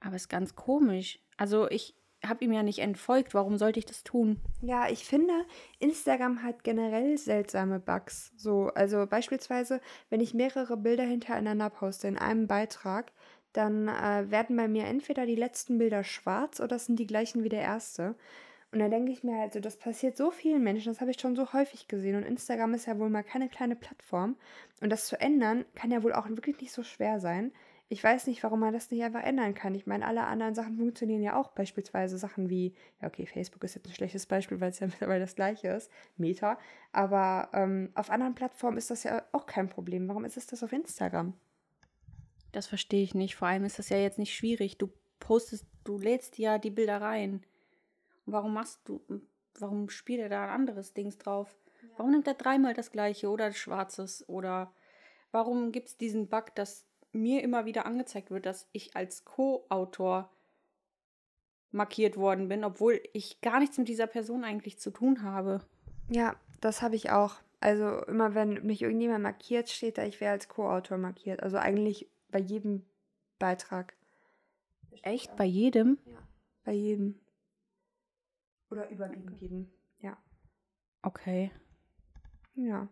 Aber 0.00 0.16
ist 0.16 0.28
ganz 0.28 0.54
komisch. 0.54 1.18
Also 1.38 1.70
ich 1.70 1.94
habe 2.28 2.44
ihm 2.44 2.52
ja 2.52 2.62
nicht 2.62 2.78
entfolgt. 2.78 3.34
Warum 3.34 3.58
sollte 3.58 3.78
ich 3.78 3.86
das 3.86 4.04
tun? 4.04 4.40
Ja, 4.62 4.88
ich 4.88 5.04
finde, 5.04 5.32
Instagram 5.78 6.42
hat 6.42 6.64
generell 6.64 7.18
seltsame 7.18 7.80
Bugs. 7.80 8.32
So, 8.36 8.70
also 8.74 9.06
beispielsweise, 9.06 9.80
wenn 10.10 10.20
ich 10.20 10.34
mehrere 10.34 10.76
Bilder 10.76 11.04
hintereinander 11.04 11.70
poste 11.70 12.08
in 12.08 12.18
einem 12.18 12.46
Beitrag, 12.46 13.12
dann 13.52 13.88
äh, 13.88 14.30
werden 14.30 14.56
bei 14.56 14.68
mir 14.68 14.84
entweder 14.84 15.26
die 15.26 15.36
letzten 15.36 15.78
Bilder 15.78 16.04
schwarz 16.04 16.60
oder 16.60 16.78
sind 16.78 16.98
die 16.98 17.06
gleichen 17.06 17.44
wie 17.44 17.48
der 17.48 17.62
erste. 17.62 18.16
Und 18.72 18.80
da 18.80 18.88
denke 18.88 19.12
ich 19.12 19.22
mir 19.22 19.38
halt 19.38 19.64
das 19.64 19.76
passiert 19.76 20.16
so 20.16 20.32
vielen 20.32 20.64
Menschen, 20.64 20.92
das 20.92 21.00
habe 21.00 21.12
ich 21.12 21.20
schon 21.20 21.36
so 21.36 21.52
häufig 21.52 21.86
gesehen. 21.86 22.16
Und 22.16 22.24
Instagram 22.24 22.74
ist 22.74 22.86
ja 22.86 22.98
wohl 22.98 23.08
mal 23.08 23.22
keine 23.22 23.48
kleine 23.48 23.76
Plattform. 23.76 24.36
Und 24.80 24.90
das 24.90 25.06
zu 25.06 25.20
ändern, 25.20 25.64
kann 25.76 25.92
ja 25.92 26.02
wohl 26.02 26.12
auch 26.12 26.28
wirklich 26.28 26.60
nicht 26.60 26.72
so 26.72 26.82
schwer 26.82 27.20
sein. 27.20 27.52
Ich 27.88 28.02
weiß 28.02 28.26
nicht, 28.26 28.42
warum 28.42 28.60
man 28.60 28.72
das 28.72 28.90
nicht 28.90 29.02
einfach 29.02 29.22
ändern 29.22 29.54
kann. 29.54 29.74
Ich 29.74 29.86
meine, 29.86 30.06
alle 30.06 30.24
anderen 30.24 30.54
Sachen 30.54 30.76
funktionieren 30.76 31.22
ja 31.22 31.38
auch. 31.38 31.52
Beispielsweise 31.52 32.16
Sachen 32.16 32.48
wie, 32.48 32.74
ja, 33.00 33.08
okay, 33.08 33.26
Facebook 33.26 33.62
ist 33.62 33.74
jetzt 33.74 33.86
ein 33.86 33.92
schlechtes 33.94 34.26
Beispiel, 34.26 34.60
weil 34.60 34.70
es 34.70 34.80
ja 34.80 34.86
mittlerweile 34.88 35.20
das 35.20 35.36
gleiche 35.36 35.68
ist, 35.68 35.90
Meta. 36.16 36.58
Aber 36.92 37.50
ähm, 37.52 37.90
auf 37.94 38.10
anderen 38.10 38.34
Plattformen 38.34 38.78
ist 38.78 38.90
das 38.90 39.04
ja 39.04 39.22
auch 39.32 39.46
kein 39.46 39.68
Problem. 39.68 40.08
Warum 40.08 40.24
ist 40.24 40.36
es 40.36 40.46
das 40.46 40.62
auf 40.62 40.72
Instagram? 40.72 41.34
Das 42.52 42.66
verstehe 42.66 43.02
ich 43.02 43.14
nicht. 43.14 43.36
Vor 43.36 43.48
allem 43.48 43.64
ist 43.64 43.78
das 43.78 43.90
ja 43.90 43.98
jetzt 43.98 44.18
nicht 44.18 44.34
schwierig. 44.34 44.78
Du 44.78 44.90
postest, 45.20 45.66
du 45.84 45.98
lädst 45.98 46.38
ja 46.38 46.58
die 46.58 46.70
Bilder 46.70 47.00
rein. 47.00 47.44
Warum 48.26 48.54
machst 48.54 48.80
du, 48.86 49.02
warum 49.58 49.90
spielt 49.90 50.20
er 50.20 50.28
da 50.28 50.44
ein 50.44 50.50
anderes 50.50 50.94
Dings 50.94 51.18
drauf? 51.18 51.54
Ja. 51.82 51.88
Warum 51.98 52.12
nimmt 52.12 52.26
er 52.26 52.34
dreimal 52.34 52.72
das 52.72 52.90
gleiche 52.90 53.28
oder 53.28 53.52
schwarzes? 53.52 54.26
Oder 54.28 54.72
warum 55.32 55.72
gibt 55.72 55.88
es 55.88 55.96
diesen 55.96 56.28
Bug, 56.28 56.54
dass 56.54 56.86
mir 57.14 57.42
immer 57.42 57.64
wieder 57.64 57.86
angezeigt 57.86 58.30
wird, 58.30 58.46
dass 58.46 58.68
ich 58.72 58.96
als 58.96 59.24
Co-Autor 59.24 60.30
markiert 61.70 62.16
worden 62.16 62.48
bin, 62.48 62.64
obwohl 62.64 63.00
ich 63.12 63.40
gar 63.40 63.58
nichts 63.58 63.78
mit 63.78 63.88
dieser 63.88 64.06
Person 64.06 64.44
eigentlich 64.44 64.78
zu 64.78 64.90
tun 64.90 65.22
habe? 65.22 65.60
Ja, 66.08 66.36
das 66.60 66.82
habe 66.82 66.96
ich 66.96 67.10
auch. 67.10 67.36
Also 67.60 68.02
immer 68.04 68.34
wenn 68.34 68.64
mich 68.66 68.82
irgendjemand 68.82 69.22
markiert, 69.22 69.70
steht 69.70 69.98
da, 69.98 70.04
ich 70.04 70.20
wäre 70.20 70.32
als 70.32 70.48
Co-Autor 70.48 70.98
markiert. 70.98 71.42
Also 71.42 71.56
eigentlich 71.56 72.08
bei 72.30 72.38
jedem 72.38 72.84
Beitrag. 73.38 73.94
Echt? 75.02 75.34
Bei 75.36 75.44
jedem? 75.44 75.98
Ja, 76.04 76.18
bei 76.64 76.72
jedem. 76.72 77.18
Oder 78.70 78.88
überwiegend 78.90 79.40
jeden, 79.40 79.72
ja. 80.00 80.16
Okay. 81.02 81.50
Ja. 82.54 82.88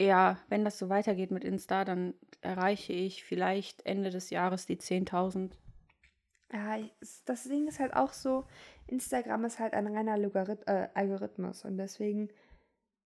Ja, 0.00 0.38
wenn 0.48 0.64
das 0.64 0.78
so 0.78 0.88
weitergeht 0.88 1.30
mit 1.30 1.44
Insta, 1.44 1.84
dann 1.84 2.14
erreiche 2.40 2.94
ich 2.94 3.22
vielleicht 3.22 3.84
Ende 3.84 4.08
des 4.08 4.30
Jahres 4.30 4.64
die 4.64 4.78
10.000. 4.78 5.50
Ja, 6.50 6.78
das 7.26 7.44
Ding 7.44 7.68
ist 7.68 7.80
halt 7.80 7.92
auch 7.92 8.14
so, 8.14 8.46
Instagram 8.86 9.44
ist 9.44 9.58
halt 9.58 9.74
ein 9.74 9.86
reiner 9.86 10.16
Logarith 10.16 10.66
äh, 10.66 10.88
Algorithmus 10.94 11.66
und 11.66 11.76
deswegen, 11.76 12.30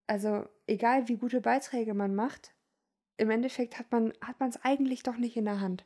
also 0.06 0.46
egal 0.68 1.08
wie 1.08 1.16
gute 1.16 1.40
Beiträge 1.40 1.94
man 1.94 2.14
macht, 2.14 2.54
im 3.16 3.28
Endeffekt 3.28 3.80
hat 3.80 3.90
man 3.90 4.12
hat 4.20 4.36
es 4.48 4.62
eigentlich 4.62 5.02
doch 5.02 5.16
nicht 5.16 5.36
in 5.36 5.46
der 5.46 5.60
Hand. 5.60 5.84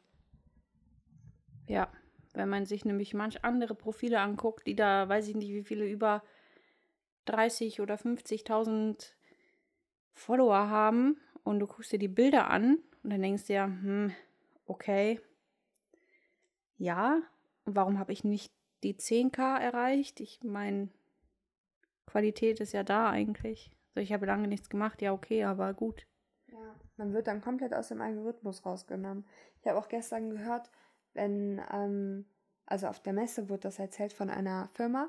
Ja, 1.66 1.90
wenn 2.34 2.50
man 2.50 2.66
sich 2.66 2.84
nämlich 2.84 3.14
manch 3.14 3.46
andere 3.46 3.74
Profile 3.74 4.20
anguckt, 4.20 4.66
die 4.66 4.76
da, 4.76 5.08
weiß 5.08 5.28
ich 5.28 5.36
nicht, 5.36 5.54
wie 5.54 5.64
viele 5.64 5.88
über 5.88 6.22
30 7.24 7.80
oder 7.80 7.94
50.000 7.94 9.14
Follower 10.18 10.68
haben 10.68 11.18
und 11.44 11.60
du 11.60 11.66
guckst 11.66 11.92
dir 11.92 11.98
die 11.98 12.08
Bilder 12.08 12.50
an 12.50 12.78
und 13.02 13.10
dann 13.10 13.22
denkst 13.22 13.46
du 13.46 13.54
ja, 13.54 13.64
hm, 13.64 14.12
okay, 14.66 15.20
ja, 16.76 17.22
warum 17.64 17.98
habe 17.98 18.12
ich 18.12 18.24
nicht 18.24 18.52
die 18.82 18.94
10k 18.94 19.58
erreicht? 19.58 20.20
Ich 20.20 20.40
meine, 20.42 20.88
Qualität 22.06 22.60
ist 22.60 22.72
ja 22.72 22.84
da 22.84 23.10
eigentlich. 23.10 23.70
Also 23.94 24.04
ich 24.04 24.12
habe 24.12 24.26
lange 24.26 24.48
nichts 24.48 24.70
gemacht, 24.70 25.02
ja 25.02 25.12
okay, 25.12 25.44
aber 25.44 25.74
gut. 25.74 26.06
Ja, 26.46 26.76
man 26.96 27.12
wird 27.12 27.26
dann 27.26 27.40
komplett 27.40 27.74
aus 27.74 27.88
dem 27.88 28.00
Algorithmus 28.00 28.64
rausgenommen. 28.64 29.26
Ich 29.60 29.66
habe 29.66 29.78
auch 29.78 29.88
gestern 29.88 30.30
gehört, 30.30 30.70
wenn, 31.14 31.60
ähm, 31.72 32.26
also 32.66 32.86
auf 32.86 33.00
der 33.00 33.12
Messe 33.12 33.48
wurde 33.48 33.62
das 33.62 33.78
erzählt 33.78 34.12
von 34.12 34.30
einer 34.30 34.68
Firma, 34.74 35.08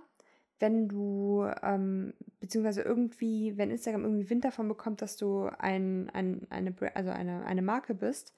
wenn 0.59 0.87
du, 0.87 1.45
ähm, 1.63 2.13
beziehungsweise 2.39 2.81
irgendwie, 2.81 3.57
wenn 3.57 3.71
Instagram 3.71 4.03
irgendwie 4.03 4.29
Wind 4.29 4.45
davon 4.45 4.67
bekommt, 4.67 5.01
dass 5.01 5.17
du 5.17 5.49
ein, 5.57 6.09
ein, 6.11 6.47
eine, 6.49 6.75
also 6.93 7.11
eine, 7.11 7.45
eine 7.45 7.61
Marke 7.61 7.95
bist, 7.95 8.33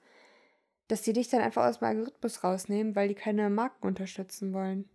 dass 0.88 1.02
die 1.02 1.12
dich 1.12 1.28
dann 1.28 1.40
einfach 1.40 1.66
aus 1.66 1.78
dem 1.78 1.88
Algorithmus 1.88 2.44
rausnehmen, 2.44 2.94
weil 2.94 3.08
die 3.08 3.14
keine 3.14 3.50
Marken 3.50 3.86
unterstützen 3.86 4.52
wollen. 4.52 4.88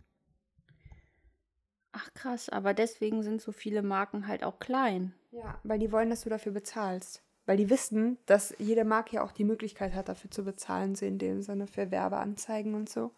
Ach 1.92 2.12
krass, 2.14 2.48
aber 2.48 2.74
deswegen 2.74 3.22
sind 3.22 3.40
so 3.40 3.52
viele 3.52 3.82
Marken 3.82 4.28
halt 4.28 4.44
auch 4.44 4.58
klein. 4.58 5.14
Ja, 5.30 5.58
weil 5.64 5.78
die 5.78 5.92
wollen, 5.92 6.10
dass 6.10 6.22
du 6.22 6.30
dafür 6.30 6.52
bezahlst. 6.52 7.22
Weil 7.46 7.56
die 7.56 7.70
wissen, 7.70 8.18
dass 8.26 8.54
jede 8.58 8.84
Marke 8.84 9.16
ja 9.16 9.22
auch 9.22 9.32
die 9.32 9.44
Möglichkeit 9.44 9.94
hat, 9.94 10.08
dafür 10.08 10.30
zu 10.30 10.44
bezahlen, 10.44 10.94
so 10.94 11.06
in 11.06 11.18
dem 11.18 11.40
Sinne 11.40 11.66
für 11.66 11.90
Werbeanzeigen 11.90 12.74
und 12.74 12.88
so. 12.88 13.12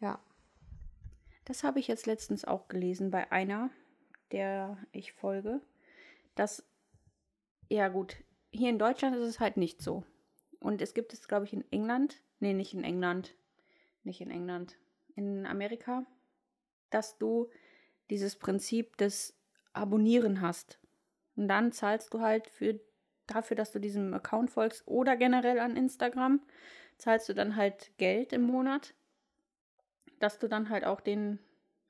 Ja. 0.00 0.18
Das 1.48 1.64
habe 1.64 1.80
ich 1.80 1.88
jetzt 1.88 2.06
letztens 2.06 2.44
auch 2.44 2.68
gelesen 2.68 3.10
bei 3.10 3.32
einer, 3.32 3.70
der 4.32 4.76
ich 4.92 5.14
folge. 5.14 5.62
Dass, 6.34 6.62
ja 7.70 7.88
gut, 7.88 8.16
hier 8.50 8.68
in 8.68 8.78
Deutschland 8.78 9.16
ist 9.16 9.26
es 9.26 9.40
halt 9.40 9.56
nicht 9.56 9.80
so. 9.80 10.04
Und 10.60 10.82
es 10.82 10.92
gibt 10.92 11.14
es, 11.14 11.26
glaube 11.26 11.46
ich, 11.46 11.54
in 11.54 11.64
England. 11.72 12.22
Nee, 12.38 12.52
nicht 12.52 12.74
in 12.74 12.84
England. 12.84 13.34
Nicht 14.04 14.20
in 14.20 14.30
England. 14.30 14.76
In 15.16 15.46
Amerika. 15.46 16.04
Dass 16.90 17.16
du 17.16 17.48
dieses 18.10 18.36
Prinzip 18.36 18.98
des 18.98 19.34
Abonnieren 19.72 20.42
hast. 20.42 20.78
Und 21.34 21.48
dann 21.48 21.72
zahlst 21.72 22.12
du 22.12 22.20
halt 22.20 22.48
für 22.48 22.78
dafür, 23.26 23.56
dass 23.56 23.72
du 23.72 23.78
diesem 23.78 24.12
Account 24.12 24.50
folgst 24.50 24.86
oder 24.86 25.16
generell 25.16 25.60
an 25.60 25.76
Instagram, 25.76 26.42
zahlst 26.98 27.28
du 27.30 27.34
dann 27.34 27.56
halt 27.56 27.96
Geld 27.96 28.34
im 28.34 28.42
Monat, 28.42 28.94
dass 30.20 30.38
du 30.38 30.48
dann 30.48 30.70
halt 30.70 30.84
auch 30.84 31.00
den 31.00 31.38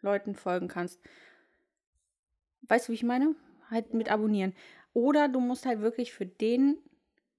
Leuten 0.00 0.34
folgen 0.34 0.68
kannst. 0.68 1.00
Weißt 2.62 2.88
du, 2.88 2.92
wie 2.92 2.96
ich 2.96 3.02
meine? 3.02 3.34
Halt 3.70 3.94
mit 3.94 4.10
abonnieren. 4.10 4.54
Oder 4.92 5.28
du 5.28 5.40
musst 5.40 5.66
halt 5.66 5.80
wirklich 5.80 6.12
für 6.12 6.26
den 6.26 6.78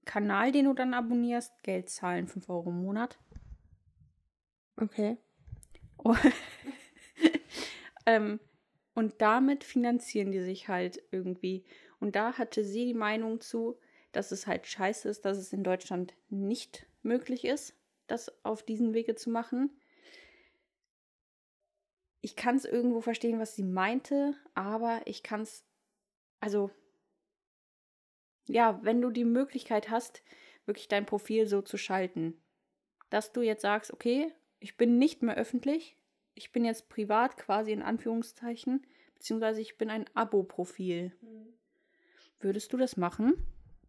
Kanal, 0.04 0.52
den 0.52 0.64
du 0.64 0.74
dann 0.74 0.94
abonnierst, 0.94 1.62
Geld 1.62 1.88
zahlen, 1.88 2.26
5 2.26 2.48
Euro 2.48 2.70
im 2.70 2.82
Monat. 2.82 3.18
Okay. 4.76 5.18
Oh. 5.98 6.16
ähm, 8.06 8.40
und 8.94 9.20
damit 9.20 9.64
finanzieren 9.64 10.32
die 10.32 10.40
sich 10.40 10.68
halt 10.68 11.02
irgendwie. 11.10 11.64
Und 12.00 12.16
da 12.16 12.38
hatte 12.38 12.64
sie 12.64 12.86
die 12.86 12.94
Meinung 12.94 13.40
zu, 13.40 13.78
dass 14.12 14.32
es 14.32 14.46
halt 14.46 14.66
scheiße 14.66 15.08
ist, 15.08 15.24
dass 15.24 15.38
es 15.38 15.52
in 15.52 15.62
Deutschland 15.62 16.14
nicht 16.28 16.86
möglich 17.02 17.44
ist, 17.44 17.74
das 18.06 18.44
auf 18.44 18.62
diesen 18.62 18.94
Wege 18.94 19.14
zu 19.14 19.30
machen. 19.30 19.70
Ich 22.20 22.36
kann 22.36 22.56
es 22.56 22.64
irgendwo 22.64 23.00
verstehen, 23.00 23.38
was 23.38 23.54
sie 23.54 23.62
meinte, 23.62 24.34
aber 24.54 25.00
ich 25.06 25.22
kann 25.22 25.42
es, 25.42 25.64
also, 26.40 26.70
ja, 28.46 28.78
wenn 28.82 29.00
du 29.00 29.10
die 29.10 29.24
Möglichkeit 29.24 29.90
hast, 29.90 30.22
wirklich 30.66 30.88
dein 30.88 31.06
Profil 31.06 31.46
so 31.46 31.62
zu 31.62 31.76
schalten, 31.78 32.40
dass 33.08 33.32
du 33.32 33.42
jetzt 33.42 33.62
sagst, 33.62 33.92
okay, 33.92 34.32
ich 34.58 34.76
bin 34.76 34.98
nicht 34.98 35.22
mehr 35.22 35.36
öffentlich, 35.36 35.96
ich 36.34 36.52
bin 36.52 36.64
jetzt 36.64 36.88
privat 36.88 37.36
quasi 37.36 37.72
in 37.72 37.82
Anführungszeichen, 37.82 38.86
beziehungsweise 39.14 39.60
ich 39.60 39.78
bin 39.78 39.90
ein 39.90 40.04
Abo-Profil. 40.14 41.12
Mhm. 41.20 41.54
Würdest 42.38 42.72
du 42.72 42.76
das 42.76 42.96
machen? 42.96 43.34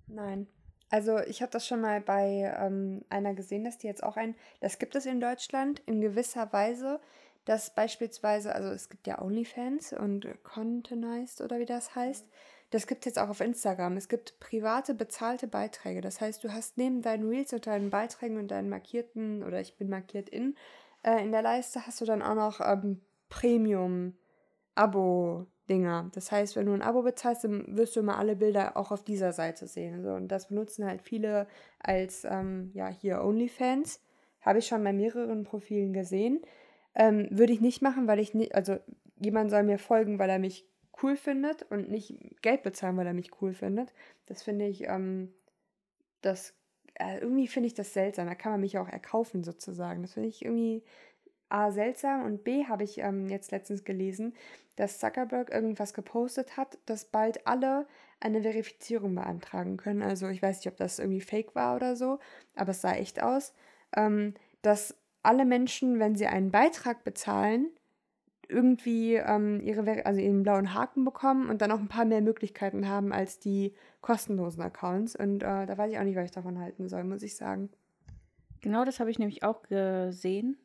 Nein. 0.07 0.47
Also 0.89 1.19
ich 1.19 1.41
habe 1.41 1.51
das 1.51 1.65
schon 1.65 1.79
mal 1.79 2.01
bei 2.01 2.53
ähm, 2.59 3.05
einer 3.09 3.33
gesehen, 3.33 3.63
dass 3.63 3.77
die 3.77 3.87
jetzt 3.87 4.03
auch 4.03 4.17
ein, 4.17 4.35
das 4.59 4.77
gibt 4.77 4.93
es 4.95 5.05
in 5.05 5.21
Deutschland 5.21 5.81
in 5.85 6.01
gewisser 6.01 6.51
Weise, 6.51 6.99
dass 7.45 7.73
beispielsweise, 7.73 8.53
also 8.53 8.69
es 8.69 8.89
gibt 8.89 9.07
ja 9.07 9.21
OnlyFans 9.21 9.93
und 9.93 10.27
Contenized 10.43 11.41
oder 11.41 11.59
wie 11.59 11.65
das 11.65 11.95
heißt. 11.95 12.27
Das 12.69 12.87
gibt 12.87 13.01
es 13.01 13.05
jetzt 13.05 13.19
auch 13.19 13.29
auf 13.29 13.41
Instagram. 13.41 13.97
Es 13.97 14.07
gibt 14.07 14.39
private 14.39 14.93
bezahlte 14.93 15.47
Beiträge. 15.47 15.99
Das 15.99 16.21
heißt, 16.21 16.43
du 16.43 16.53
hast 16.53 16.77
neben 16.77 17.01
deinen 17.01 17.27
Reels 17.27 17.51
und 17.51 17.67
deinen 17.67 17.89
Beiträgen 17.89 18.37
und 18.37 18.49
deinen 18.49 18.69
markierten 18.69 19.43
oder 19.43 19.59
ich 19.59 19.75
bin 19.77 19.89
markiert 19.89 20.29
in, 20.29 20.55
äh, 21.03 21.21
in 21.21 21.31
der 21.31 21.41
Leiste 21.41 21.85
hast 21.85 21.99
du 21.99 22.05
dann 22.05 22.21
auch 22.21 22.35
noch 22.35 22.61
ähm, 22.61 23.01
Premium, 23.29 24.13
Abo, 24.75 25.47
Dinger. 25.69 26.09
Das 26.13 26.31
heißt, 26.31 26.55
wenn 26.55 26.65
du 26.65 26.73
ein 26.73 26.81
Abo 26.81 27.01
bezahlst, 27.01 27.43
dann 27.43 27.77
wirst 27.77 27.95
du 27.95 28.01
immer 28.01 28.17
alle 28.17 28.35
Bilder 28.35 28.77
auch 28.77 28.91
auf 28.91 29.03
dieser 29.03 29.33
Seite 29.33 29.67
sehen. 29.67 30.03
So. 30.03 30.11
Und 30.11 30.27
das 30.29 30.49
benutzen 30.49 30.85
halt 30.85 31.01
viele 31.01 31.47
als, 31.79 32.25
ähm, 32.25 32.71
ja, 32.73 32.87
hier 32.87 33.23
OnlyFans. 33.23 34.01
Habe 34.41 34.59
ich 34.59 34.67
schon 34.67 34.83
bei 34.83 34.93
mehreren 34.93 35.43
Profilen 35.43 35.93
gesehen. 35.93 36.41
Ähm, 36.95 37.27
Würde 37.31 37.53
ich 37.53 37.61
nicht 37.61 37.81
machen, 37.81 38.07
weil 38.07 38.19
ich 38.19 38.33
nicht, 38.33 38.55
also 38.55 38.77
jemand 39.19 39.51
soll 39.51 39.63
mir 39.63 39.77
folgen, 39.79 40.19
weil 40.19 40.29
er 40.29 40.39
mich 40.39 40.65
cool 41.01 41.15
findet 41.15 41.63
und 41.71 41.89
nicht 41.89 42.17
Geld 42.41 42.63
bezahlen, 42.63 42.97
weil 42.97 43.07
er 43.07 43.13
mich 43.13 43.41
cool 43.41 43.53
findet. 43.53 43.93
Das 44.25 44.43
finde 44.43 44.67
ich, 44.67 44.83
ähm, 44.87 45.33
das, 46.21 46.53
äh, 46.95 47.19
irgendwie 47.19 47.47
finde 47.47 47.67
ich 47.67 47.73
das 47.73 47.93
seltsam. 47.93 48.27
Da 48.27 48.35
kann 48.35 48.53
man 48.53 48.61
mich 48.61 48.77
auch 48.77 48.89
erkaufen 48.89 49.43
sozusagen. 49.43 50.01
Das 50.01 50.13
finde 50.13 50.29
ich 50.29 50.43
irgendwie 50.43 50.83
A, 51.49 51.71
seltsam 51.71 52.23
und 52.23 52.43
B, 52.43 52.65
habe 52.65 52.83
ich 52.83 52.99
ähm, 52.99 53.27
jetzt 53.27 53.51
letztens 53.51 53.83
gelesen, 53.83 54.33
dass 54.77 54.99
Zuckerberg 54.99 55.51
irgendwas 55.51 55.93
gepostet 55.93 56.55
hat, 56.55 56.77
dass 56.85 57.05
bald 57.05 57.45
alle 57.45 57.87
eine 58.21 58.41
Verifizierung 58.41 59.15
beantragen 59.15 59.77
können. 59.77 60.01
Also 60.01 60.29
ich 60.29 60.41
weiß 60.41 60.57
nicht, 60.57 60.67
ob 60.67 60.77
das 60.77 60.99
irgendwie 60.99 61.21
fake 61.21 61.53
war 61.55 61.75
oder 61.75 61.95
so, 61.95 62.19
aber 62.55 62.71
es 62.71 62.81
sah 62.81 62.93
echt 62.93 63.21
aus, 63.21 63.53
ähm, 63.95 64.33
dass 64.61 64.95
alle 65.23 65.45
Menschen, 65.45 65.99
wenn 65.99 66.15
sie 66.15 66.27
einen 66.27 66.51
Beitrag 66.51 67.03
bezahlen, 67.03 67.69
irgendwie 68.51 69.15
ähm, 69.15 69.61
ihre, 69.61 70.05
also 70.05 70.19
ihren 70.19 70.43
blauen 70.43 70.73
Haken 70.73 71.05
bekommen 71.05 71.49
und 71.49 71.61
dann 71.61 71.71
auch 71.71 71.79
ein 71.79 71.87
paar 71.87 72.05
mehr 72.05 72.21
Möglichkeiten 72.21 72.87
haben 72.87 73.13
als 73.13 73.39
die 73.39 73.73
kostenlosen 74.01 74.61
Accounts. 74.61 75.15
Und 75.15 75.41
äh, 75.41 75.65
da 75.65 75.77
weiß 75.77 75.91
ich 75.91 75.97
auch 75.97 76.03
nicht, 76.03 76.17
was 76.17 76.25
ich 76.25 76.31
davon 76.31 76.59
halten 76.59 76.89
soll, 76.89 77.03
muss 77.03 77.23
ich 77.23 77.35
sagen. 77.35 77.69
Genau 78.59 78.85
das 78.85 78.99
habe 78.99 79.09
ich 79.09 79.19
nämlich 79.19 79.43
auch 79.43 79.63
gesehen, 79.63 80.57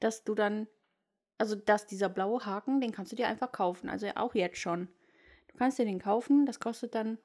dass 0.00 0.24
du 0.24 0.34
dann, 0.34 0.68
also 1.38 1.56
dass 1.56 1.86
dieser 1.86 2.08
blaue 2.08 2.46
Haken, 2.46 2.80
den 2.80 2.92
kannst 2.92 3.12
du 3.12 3.16
dir 3.16 3.28
einfach 3.28 3.52
kaufen, 3.52 3.88
also 3.88 4.06
auch 4.14 4.34
jetzt 4.34 4.58
schon. 4.58 4.88
Du 5.48 5.58
kannst 5.58 5.78
dir 5.78 5.84
den 5.84 5.98
kaufen, 5.98 6.46
das 6.46 6.60
kostet 6.60 6.94
dann 6.94 7.18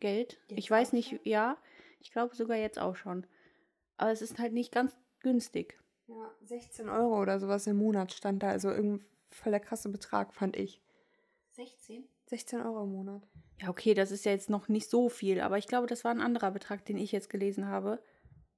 Geld. 0.00 0.38
Jetzt 0.48 0.58
ich 0.58 0.70
weiß 0.70 0.92
nicht, 0.92 1.10
schon? 1.10 1.18
ja, 1.24 1.56
ich 2.00 2.12
glaube 2.12 2.34
sogar 2.34 2.56
jetzt 2.56 2.78
auch 2.78 2.96
schon. 2.96 3.26
Aber 3.96 4.10
es 4.10 4.22
ist 4.22 4.38
halt 4.38 4.52
nicht 4.52 4.72
ganz 4.72 4.96
günstig. 5.20 5.78
Ja, 6.06 6.30
16 6.42 6.88
Euro 6.88 7.20
oder 7.20 7.40
sowas 7.40 7.66
im 7.66 7.76
Monat 7.76 8.12
stand 8.12 8.42
da. 8.42 8.48
Also 8.48 8.70
irgendwie 8.70 9.04
voll 9.30 9.52
der 9.52 9.60
krasse 9.60 9.88
Betrag, 9.88 10.34
fand 10.34 10.56
ich. 10.56 10.80
16? 11.52 12.04
16 12.26 12.60
Euro 12.60 12.84
im 12.84 12.92
Monat. 12.92 13.22
Ja, 13.60 13.68
okay, 13.68 13.94
das 13.94 14.10
ist 14.10 14.24
ja 14.24 14.32
jetzt 14.32 14.50
noch 14.50 14.68
nicht 14.68 14.90
so 14.90 15.08
viel, 15.08 15.40
aber 15.40 15.58
ich 15.58 15.66
glaube, 15.66 15.86
das 15.86 16.04
war 16.04 16.10
ein 16.10 16.20
anderer 16.20 16.50
Betrag, 16.50 16.84
den 16.84 16.96
ich 16.96 17.12
jetzt 17.12 17.30
gelesen 17.30 17.68
habe. 17.68 18.02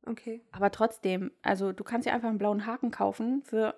Okay. 0.06 0.40
Aber 0.52 0.70
trotzdem, 0.70 1.32
also 1.42 1.72
du 1.72 1.84
kannst 1.84 2.06
ja 2.06 2.14
einfach 2.14 2.28
einen 2.28 2.38
blauen 2.38 2.64
Haken 2.64 2.90
kaufen 2.90 3.42
für, 3.42 3.74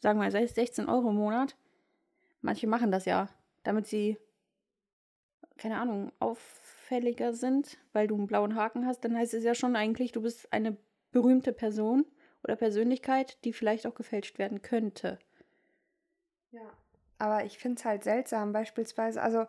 sagen 0.00 0.18
wir 0.18 0.30
mal, 0.30 0.48
16 0.48 0.88
Euro 0.88 1.10
im 1.10 1.16
Monat. 1.16 1.56
Manche 2.42 2.66
machen 2.66 2.90
das 2.90 3.04
ja, 3.06 3.28
damit 3.62 3.86
sie, 3.86 4.18
keine 5.56 5.78
Ahnung, 5.78 6.12
auffälliger 6.86 7.32
sind, 7.32 7.78
weil 7.92 8.06
du 8.06 8.14
einen 8.14 8.26
blauen 8.26 8.54
Haken 8.54 8.86
hast. 8.86 9.04
Dann 9.04 9.16
heißt 9.16 9.34
es 9.34 9.44
ja 9.44 9.54
schon 9.54 9.76
eigentlich, 9.76 10.12
du 10.12 10.22
bist 10.22 10.52
eine 10.52 10.76
berühmte 11.10 11.52
Person 11.52 12.04
oder 12.44 12.56
Persönlichkeit, 12.56 13.44
die 13.44 13.52
vielleicht 13.52 13.86
auch 13.86 13.94
gefälscht 13.94 14.38
werden 14.38 14.62
könnte. 14.62 15.18
Ja. 16.52 16.72
Aber 17.18 17.44
ich 17.44 17.58
finde 17.58 17.78
es 17.78 17.84
halt 17.84 18.04
seltsam, 18.04 18.52
beispielsweise, 18.52 19.20
also, 19.20 19.46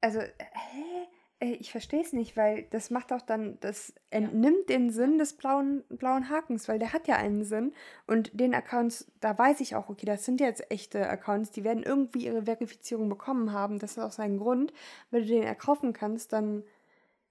also, 0.00 0.20
hä? 0.20 0.97
Äh, 1.40 1.52
ich 1.52 1.70
verstehe 1.70 2.02
es 2.02 2.12
nicht, 2.12 2.36
weil 2.36 2.64
das 2.70 2.90
macht 2.90 3.12
auch 3.12 3.22
dann, 3.22 3.58
das 3.60 3.92
entnimmt 4.10 4.68
ja. 4.68 4.76
den 4.76 4.90
Sinn 4.90 5.18
des 5.18 5.34
blauen, 5.34 5.84
blauen 5.88 6.28
Hakens, 6.28 6.68
weil 6.68 6.78
der 6.78 6.92
hat 6.92 7.08
ja 7.08 7.16
einen 7.16 7.44
Sinn. 7.44 7.72
Und 8.06 8.38
den 8.38 8.54
Accounts, 8.54 9.10
da 9.20 9.36
weiß 9.36 9.60
ich 9.60 9.76
auch, 9.76 9.88
okay, 9.88 10.06
das 10.06 10.24
sind 10.24 10.40
jetzt 10.40 10.70
echte 10.70 11.08
Accounts, 11.08 11.50
die 11.50 11.64
werden 11.64 11.82
irgendwie 11.82 12.26
ihre 12.26 12.44
Verifizierung 12.44 13.08
bekommen 13.08 13.52
haben. 13.52 13.78
Das 13.78 13.92
ist 13.92 13.98
auch 13.98 14.12
sein 14.12 14.38
Grund. 14.38 14.72
Wenn 15.10 15.22
du 15.22 15.28
den 15.28 15.42
erkaufen 15.42 15.92
kannst, 15.92 16.32
dann, 16.32 16.64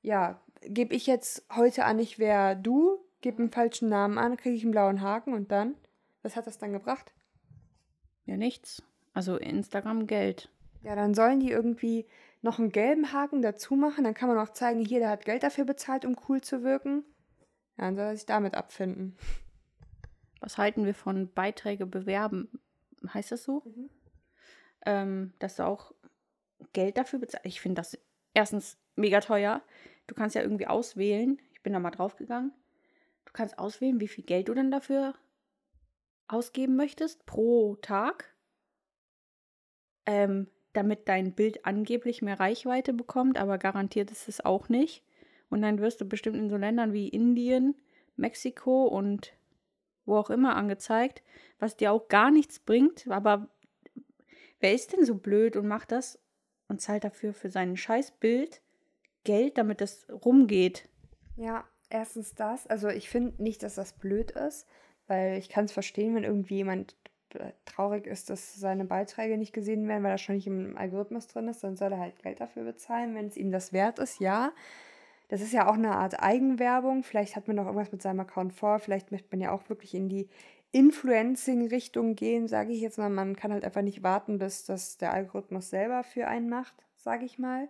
ja, 0.02 0.40
gebe 0.62 0.96
ich 0.96 1.08
jetzt 1.08 1.46
heute 1.56 1.86
an, 1.86 2.00
ich 2.00 2.20
wäre 2.20 2.56
du, 2.56 3.00
gebe 3.22 3.40
einen 3.40 3.52
falschen 3.52 3.90
Namen 3.90 4.18
an, 4.18 4.38
kriege 4.38 4.56
ich 4.56 4.64
einen 4.64 4.72
blauen 4.72 5.02
Haken 5.02 5.34
und 5.34 5.52
dann? 5.52 5.76
Was 6.24 6.36
hat 6.36 6.48
das 6.48 6.58
dann 6.58 6.74
gebracht? 6.74 7.14
Ja, 8.26 8.38
nichts. 8.38 8.84
Also 9.14 9.38
Instagram 9.38 10.08
Geld. 10.08 10.50
Ja, 10.84 10.96
dann 10.96 11.14
sollen 11.14 11.40
die 11.40 11.52
irgendwie 11.52 12.06
noch 12.42 12.60
einen 12.60 12.72
gelben 12.72 13.12
Haken 13.12 13.42
dazu 13.42 13.76
machen. 13.76 14.04
Dann 14.04 14.14
kann 14.14 14.30
man 14.30 14.38
auch 14.38 14.54
zeigen, 14.54 14.80
hier, 14.80 15.00
der 15.00 15.10
hat 15.10 15.26
Geld 15.26 15.44
dafür 15.44 15.66
bezahlt, 15.66 16.06
um 16.06 16.18
cool 16.28 16.42
zu 16.42 16.64
wirken. 16.64 17.04
Ja, 17.78 17.86
dann 17.86 17.96
soll 17.96 18.06
er 18.06 18.16
sich 18.16 18.26
damit 18.26 18.56
abfinden. 18.56 19.18
Was 20.40 20.58
halten 20.58 20.86
wir 20.86 20.94
von 20.94 21.32
Beiträge 21.34 21.86
bewerben? 21.86 22.60
Heißt 23.14 23.32
das 23.32 23.44
so? 23.44 23.64
Mhm. 23.66 23.90
Ähm, 24.86 25.34
dass 25.40 25.56
du 25.56 25.66
auch 25.66 25.94
Geld 26.74 26.98
dafür 26.98 27.20
bezahlst. 27.20 27.46
Ich 27.46 27.62
finde 27.62 27.82
das 27.82 27.98
erstens 28.34 28.78
mega 28.96 29.20
teuer. 29.20 29.62
Du 30.08 30.16
kannst 30.16 30.36
ja 30.36 30.42
irgendwie 30.42 30.68
auswählen. 30.68 31.40
Ich 31.54 31.62
bin 31.64 31.74
da 31.74 31.80
mal 31.80 31.92
draufgegangen. 31.92 32.54
Du 33.26 33.34
kannst 33.34 33.60
auswählen, 33.60 34.00
wie 34.00 34.08
viel 34.08 34.24
Geld 34.24 34.48
du 34.48 34.54
denn 34.54 34.72
dafür 34.72 35.14
ausgeben 36.28 36.76
möchtest 36.76 37.26
pro 37.26 37.76
Tag. 37.78 38.34
Ähm, 40.06 40.48
damit 40.78 41.10
dein 41.10 41.34
Bild 41.34 41.66
angeblich 41.66 42.22
mehr 42.22 42.40
Reichweite 42.40 42.94
bekommt, 42.94 43.38
aber 43.38 43.58
garantiert 43.58 44.12
ist 44.12 44.30
es 44.30 44.46
auch 44.46 44.70
nicht. 44.70 45.04
Und 45.50 45.62
dann 45.62 45.80
wirst 45.80 46.00
du 46.00 46.06
bestimmt 46.06 46.38
in 46.38 46.50
so 46.50 46.58
Ländern 46.58 46.94
wie 46.94 47.08
Indien, 47.08 47.76
Mexiko 48.16 48.86
und 48.86 49.34
wo 50.06 50.16
auch 50.16 50.30
immer 50.30 50.56
angezeigt, 50.56 51.24
was 51.60 51.78
dir 51.78 51.92
auch 51.92 52.08
gar 52.08 52.32
nichts 52.32 52.60
bringt. 52.60 53.08
Aber 53.10 53.50
wer 54.60 54.74
ist 54.74 54.94
denn 54.94 55.04
so 55.04 55.16
blöd 55.16 55.56
und 55.56 55.68
macht 55.68 55.92
das 55.92 56.20
und 56.68 56.82
zahlt 56.82 57.04
dafür 57.04 57.34
für 57.34 57.50
sein 57.50 57.76
Scheißbild 57.76 58.62
Geld, 59.24 59.58
damit 59.58 59.82
das 59.82 60.08
rumgeht? 60.10 60.88
Ja, 61.36 61.66
erstens 61.90 62.36
das. 62.36 62.68
Also 62.68 62.88
ich 62.88 63.10
finde 63.10 63.42
nicht, 63.42 63.64
dass 63.64 63.76
das 63.76 63.94
blöd 63.94 64.32
ist, 64.32 64.68
weil 65.08 65.38
ich 65.38 65.50
kann 65.50 65.66
es 65.66 65.72
verstehen, 65.72 66.16
wenn 66.16 66.24
irgendwie 66.24 66.56
jemand 66.56 66.96
traurig 67.66 68.08
ist, 68.08 68.30
dass 68.30 68.56
seine 68.56 68.86
Beiträge 68.86 69.38
nicht 69.38 69.54
gesehen 69.54 69.88
werden, 69.88 70.04
weil 70.04 70.12
er 70.12 70.18
schon 70.18 70.36
nicht 70.36 70.48
im 70.48 70.78
Algorithmus 70.78 71.28
drin 71.28 71.48
ist, 71.48 71.64
dann 71.64 71.76
soll 71.76 71.92
er 71.92 72.00
halt 72.00 72.22
Geld 72.22 72.40
dafür 72.40 72.64
bezahlen, 72.64 73.16
wenn 73.16 73.28
es 73.28 73.38
ihm 73.38 73.52
das 73.52 73.74
wert 73.74 74.00
ist, 74.00 74.20
ja. 74.20 74.52
Das 75.30 75.42
ist 75.42 75.52
ja 75.52 75.68
auch 75.68 75.74
eine 75.74 75.96
Art 75.96 76.22
Eigenwerbung. 76.22 77.04
Vielleicht 77.04 77.36
hat 77.36 77.48
man 77.48 77.58
noch 77.58 77.66
irgendwas 77.66 77.92
mit 77.92 78.02
seinem 78.02 78.22
Account 78.22 78.54
vor. 78.54 78.80
Vielleicht 78.80 79.12
möchte 79.12 79.28
man 79.32 79.42
ja 79.42 79.52
auch 79.52 79.68
wirklich 79.68 79.94
in 79.94 80.08
die 80.08 80.30
Influencing-Richtung 80.72 82.16
gehen, 82.16 82.48
sage 82.48 82.72
ich 82.72 82.80
jetzt 82.80 82.98
mal. 82.98 83.10
Man 83.10 83.36
kann 83.36 83.52
halt 83.52 83.66
einfach 83.66 83.82
nicht 83.82 84.04
warten, 84.04 84.38
bis 84.38 84.66
das 84.66 84.98
der 84.98 85.14
Algorithmus 85.14 85.70
selber 85.70 86.04
für 86.04 86.28
einen 86.28 86.50
macht, 86.50 86.76
sage 86.96 87.26
ich 87.26 87.38
mal. 87.40 87.68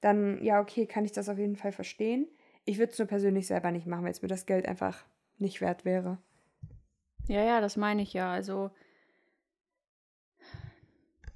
Dann, 0.00 0.42
ja, 0.42 0.60
okay, 0.60 0.86
kann 0.86 1.04
ich 1.04 1.12
das 1.12 1.28
auf 1.28 1.38
jeden 1.38 1.56
Fall 1.56 1.72
verstehen. 1.72 2.26
Ich 2.64 2.78
würde 2.78 2.92
es 2.92 2.98
nur 2.98 3.08
persönlich 3.08 3.46
selber 3.46 3.70
nicht 3.70 3.86
machen, 3.86 4.04
weil 4.04 4.12
es 4.12 4.22
mir 4.22 4.28
das 4.28 4.46
Geld 4.46 4.66
einfach 4.66 5.04
nicht 5.38 5.60
wert 5.60 5.84
wäre. 5.84 6.18
Ja, 7.26 7.42
ja, 7.42 7.60
das 7.60 7.76
meine 7.76 8.02
ich 8.02 8.12
ja. 8.12 8.32
Also 8.32 8.70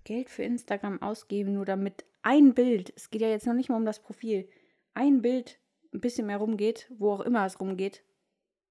Geld 0.09 0.31
für 0.31 0.43
Instagram 0.43 1.03
ausgeben, 1.03 1.53
nur 1.53 1.67
damit 1.67 2.07
ein 2.23 2.55
Bild, 2.55 2.95
es 2.97 3.11
geht 3.11 3.21
ja 3.21 3.29
jetzt 3.29 3.47
noch 3.47 3.53
nicht 3.53 3.69
mal 3.69 3.77
um 3.77 3.85
das 3.85 4.01
Profil, 4.01 4.49
ein 4.95 5.21
Bild 5.21 5.61
ein 5.93 6.01
bisschen 6.01 6.27
mehr 6.27 6.39
rumgeht, 6.39 6.91
wo 6.97 7.13
auch 7.13 7.21
immer 7.21 7.45
es 7.45 7.61
rumgeht, 7.61 8.03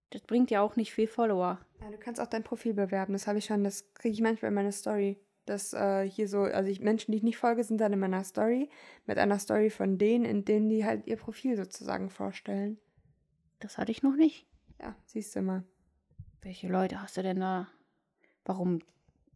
das 0.09 0.21
bringt 0.21 0.49
ja 0.49 0.61
auch 0.61 0.75
nicht 0.75 0.91
viel 0.91 1.07
Follower. 1.07 1.59
Ja, 1.79 1.91
du 1.91 1.97
kannst 1.97 2.19
auch 2.19 2.27
dein 2.27 2.43
Profil 2.43 2.73
bewerben, 2.73 3.13
das 3.13 3.27
habe 3.27 3.37
ich 3.37 3.45
schon, 3.45 3.63
das 3.63 3.93
kriege 3.93 4.13
ich 4.13 4.21
manchmal 4.21 4.49
in 4.49 4.55
meiner 4.55 4.71
Story. 4.71 5.19
Das 5.45 5.73
äh, 5.73 6.09
hier 6.09 6.27
so, 6.27 6.41
also 6.41 6.69
ich, 6.69 6.81
Menschen, 6.81 7.11
die 7.11 7.17
ich 7.17 7.23
nicht 7.23 7.37
folge, 7.37 7.63
sind 7.63 7.79
dann 7.79 7.93
in 7.93 7.99
meiner 7.99 8.23
Story 8.23 8.69
mit 9.05 9.19
einer 9.19 9.37
Story 9.37 9.69
von 9.69 9.99
denen, 9.99 10.25
in 10.25 10.43
denen 10.43 10.69
die 10.69 10.85
halt 10.85 11.05
ihr 11.05 11.17
Profil 11.17 11.55
sozusagen 11.55 12.09
vorstellen. 12.09 12.79
Das 13.59 13.77
hatte 13.77 13.91
ich 13.91 14.01
noch 14.01 14.15
nicht. 14.15 14.47
Ja, 14.81 14.95
siehst 15.05 15.35
du 15.35 15.41
mal. 15.41 15.63
Welche 16.41 16.67
Leute 16.67 16.99
hast 16.99 17.15
du 17.15 17.21
denn 17.21 17.39
da? 17.39 17.67
Warum 18.43 18.79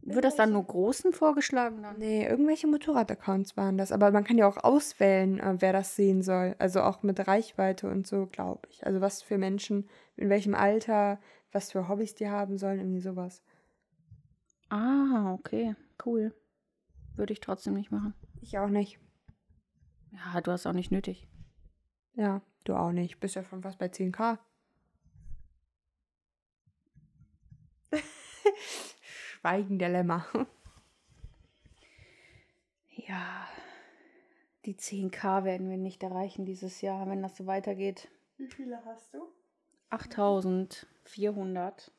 wird 0.04 0.24
das 0.24 0.36
dann 0.36 0.52
nur 0.52 0.64
Großen 0.64 1.12
vorgeschlagen? 1.12 1.82
Dann? 1.82 1.98
Nee, 1.98 2.26
irgendwelche 2.26 2.66
Motorrad-Accounts 2.66 3.56
waren 3.56 3.78
das. 3.78 3.92
Aber 3.92 4.10
man 4.10 4.24
kann 4.24 4.36
ja 4.36 4.48
auch 4.48 4.56
auswählen, 4.56 5.38
äh, 5.38 5.56
wer 5.60 5.72
das 5.72 5.94
sehen 5.94 6.22
soll. 6.22 6.56
Also 6.58 6.82
auch 6.82 7.02
mit 7.02 7.26
Reichweite 7.26 7.88
und 7.88 8.06
so, 8.06 8.26
glaube 8.26 8.68
ich. 8.68 8.84
Also 8.84 9.00
was 9.00 9.22
für 9.22 9.38
Menschen, 9.38 9.88
in 10.16 10.28
welchem 10.28 10.54
Alter, 10.54 11.20
was 11.52 11.70
für 11.70 11.88
Hobbys 11.88 12.14
die 12.14 12.28
haben 12.28 12.58
sollen, 12.58 12.80
irgendwie 12.80 13.00
sowas. 13.00 13.42
Ah, 14.68 15.32
okay. 15.34 15.76
Cool. 16.04 16.34
Würde 17.14 17.32
ich 17.32 17.40
trotzdem 17.40 17.74
nicht 17.74 17.92
machen. 17.92 18.14
Ich 18.40 18.58
auch 18.58 18.68
nicht. 18.68 18.98
Ja, 20.10 20.40
du 20.40 20.50
hast 20.50 20.66
auch 20.66 20.72
nicht 20.72 20.90
nötig. 20.90 21.28
Ja, 22.14 22.42
du 22.64 22.74
auch 22.74 22.92
nicht. 22.92 23.20
Bist 23.20 23.36
ja 23.36 23.44
schon 23.44 23.62
fast 23.62 23.78
bei 23.78 23.86
10k. 23.86 24.38
Schweigendilemma. 29.42 30.24
Ja, 32.94 33.48
die 34.64 34.76
10k 34.76 35.42
werden 35.42 35.68
wir 35.68 35.78
nicht 35.78 36.04
erreichen 36.04 36.44
dieses 36.44 36.82
Jahr, 36.82 37.08
wenn 37.08 37.20
das 37.20 37.36
so 37.36 37.46
weitergeht. 37.46 38.08
Wie 38.36 38.46
viele 38.46 38.84
hast 38.84 39.12
du? 39.12 39.26
8400. 39.90 41.90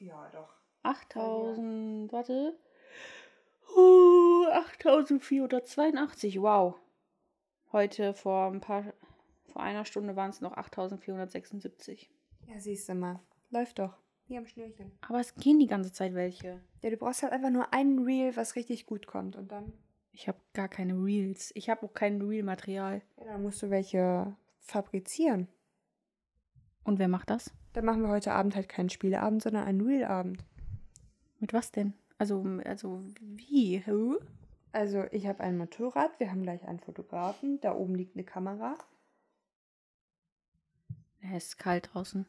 Ja, 0.00 0.28
doch. 0.32 0.52
8000, 0.82 2.12
warte. 2.12 2.58
Uh, 3.74 4.44
8482, 4.48 6.42
wow. 6.42 6.74
Heute 7.72 8.12
vor 8.12 8.52
ein 8.52 8.60
paar, 8.60 8.92
vor 9.46 9.62
einer 9.62 9.86
Stunde 9.86 10.14
waren 10.14 10.28
es 10.30 10.42
noch 10.42 10.58
8476. 10.58 12.10
Ja, 12.48 12.60
siehst 12.60 12.90
du 12.90 12.94
mal. 12.94 13.18
Läuft 13.50 13.78
doch. 13.78 13.96
Wie 14.26 14.38
am 14.38 14.46
Schnürchen. 14.46 14.92
Aber 15.02 15.20
es 15.20 15.34
gehen 15.34 15.58
die 15.58 15.66
ganze 15.66 15.92
Zeit 15.92 16.14
welche. 16.14 16.60
Ja, 16.82 16.90
du 16.90 16.96
brauchst 16.96 17.22
halt 17.22 17.32
einfach 17.32 17.50
nur 17.50 17.72
ein 17.72 17.98
Reel, 17.98 18.36
was 18.36 18.56
richtig 18.56 18.86
gut 18.86 19.06
kommt. 19.06 19.36
Und 19.36 19.52
dann. 19.52 19.72
Ich 20.12 20.28
habe 20.28 20.38
gar 20.52 20.68
keine 20.68 20.94
Reels. 20.94 21.52
Ich 21.54 21.68
habe 21.68 21.84
auch 21.84 21.92
kein 21.92 22.22
Reel-Material. 22.22 23.02
Ja, 23.18 23.24
dann 23.24 23.42
musst 23.42 23.62
du 23.62 23.70
welche 23.70 24.36
fabrizieren. 24.60 25.48
Und 26.84 26.98
wer 26.98 27.08
macht 27.08 27.30
das? 27.30 27.50
Dann 27.72 27.84
machen 27.84 28.02
wir 28.02 28.08
heute 28.08 28.32
Abend 28.32 28.54
halt 28.54 28.68
keinen 28.68 28.90
Spieleabend, 28.90 29.42
sondern 29.42 29.64
einen 29.64 29.80
Reel-Abend. 29.80 30.44
Mit 31.40 31.52
was 31.52 31.72
denn? 31.72 31.94
Also, 32.16 32.42
also 32.64 33.04
wie? 33.20 33.84
Huh? 33.84 34.18
Also, 34.72 35.04
ich 35.10 35.26
habe 35.26 35.40
ein 35.40 35.58
Motorrad, 35.58 36.18
wir 36.18 36.30
haben 36.30 36.42
gleich 36.42 36.64
einen 36.66 36.80
Fotografen, 36.80 37.60
da 37.60 37.74
oben 37.74 37.94
liegt 37.94 38.16
eine 38.16 38.24
Kamera. 38.24 38.76
Es 41.20 41.46
ist 41.46 41.58
kalt 41.58 41.90
draußen. 41.92 42.26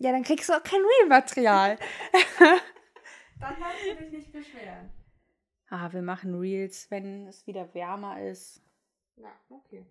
Ja, 0.00 0.12
dann 0.12 0.22
kriegst 0.22 0.48
du 0.48 0.54
auch 0.54 0.62
kein 0.62 0.80
Reel-Material. 0.80 1.78
dann 3.38 3.60
darfst 3.60 3.86
du 3.86 3.96
dich 4.02 4.12
nicht 4.12 4.32
beschweren. 4.32 4.90
Ah, 5.68 5.92
wir 5.92 6.00
machen 6.00 6.34
Reels, 6.34 6.90
wenn 6.90 7.26
es 7.26 7.46
wieder 7.46 7.74
wärmer 7.74 8.22
ist. 8.22 8.62
Ja, 9.16 9.30
okay. 9.50 9.84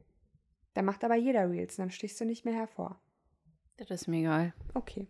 Dann 0.73 0.85
macht 0.85 1.03
aber 1.03 1.15
jeder 1.15 1.47
Reels, 1.49 1.75
dann 1.75 1.91
stichst 1.91 2.19
du 2.19 2.25
nicht 2.25 2.43
mehr 2.43 2.55
hervor. 2.55 2.99
Das 3.77 3.91
ist 3.91 4.07
mir 4.07 4.21
egal. 4.21 4.53
Okay. 4.73 5.07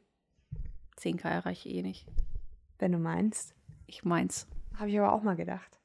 10k 0.98 1.30
erreiche 1.30 1.70
ich 1.70 1.76
eh 1.76 1.82
nicht. 1.82 2.06
Wenn 2.78 2.92
du 2.92 2.98
meinst. 2.98 3.56
Ich 3.88 4.04
meins. 4.04 4.48
Habe 4.76 4.90
ich 4.90 5.00
aber 5.00 5.14
auch 5.14 5.24
mal 5.24 5.38
gedacht. 5.38 5.80